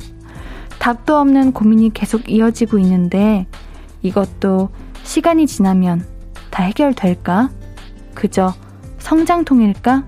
[0.82, 3.46] 답도 없는 고민이 계속 이어지고 있는데
[4.02, 4.70] 이것도
[5.04, 6.04] 시간이 지나면
[6.50, 7.52] 다 해결될까?
[8.16, 8.56] 그저
[8.98, 10.04] 성장통일까?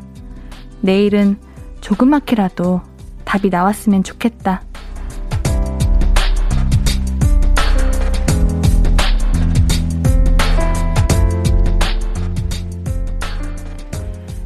[0.82, 1.38] 내일은
[1.82, 2.82] 조그맣게라도
[3.24, 4.64] 답이 나왔으면 좋겠다.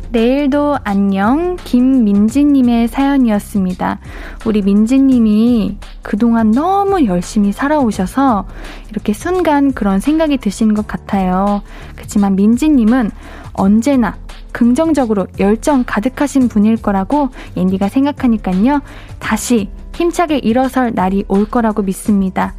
[0.09, 3.99] 내일도 안녕 김민지님의 사연이었습니다.
[4.45, 8.45] 우리 민지님이 그동안 너무 열심히 살아오셔서
[8.89, 11.61] 이렇게 순간 그런 생각이 드시는 것 같아요.
[11.95, 13.11] 그렇지만 민지님은
[13.53, 14.15] 언제나
[14.53, 18.81] 긍정적으로 열정 가득하신 분일 거라고 앤디가 생각하니까요.
[19.19, 22.53] 다시 힘차게 일어설 날이 올 거라고 믿습니다.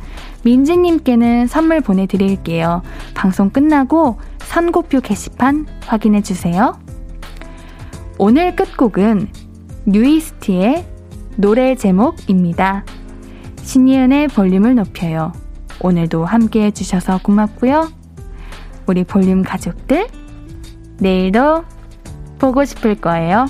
[0.44, 2.82] 민지님께는 선물 보내드릴게요.
[3.14, 6.87] 방송 끝나고 선고표 게시판 확인해주세요.
[8.20, 9.28] 오늘 끝곡은
[9.86, 10.84] 뉴이스트의
[11.36, 12.84] 노래 제목입니다.
[13.62, 15.32] 신예은의 볼륨을 높여요.
[15.80, 17.92] 오늘도 함께 해주셔서 고맙고요.
[18.86, 20.08] 우리 볼륨 가족들,
[20.98, 21.62] 내일도
[22.40, 23.46] 보고 싶을 거예요.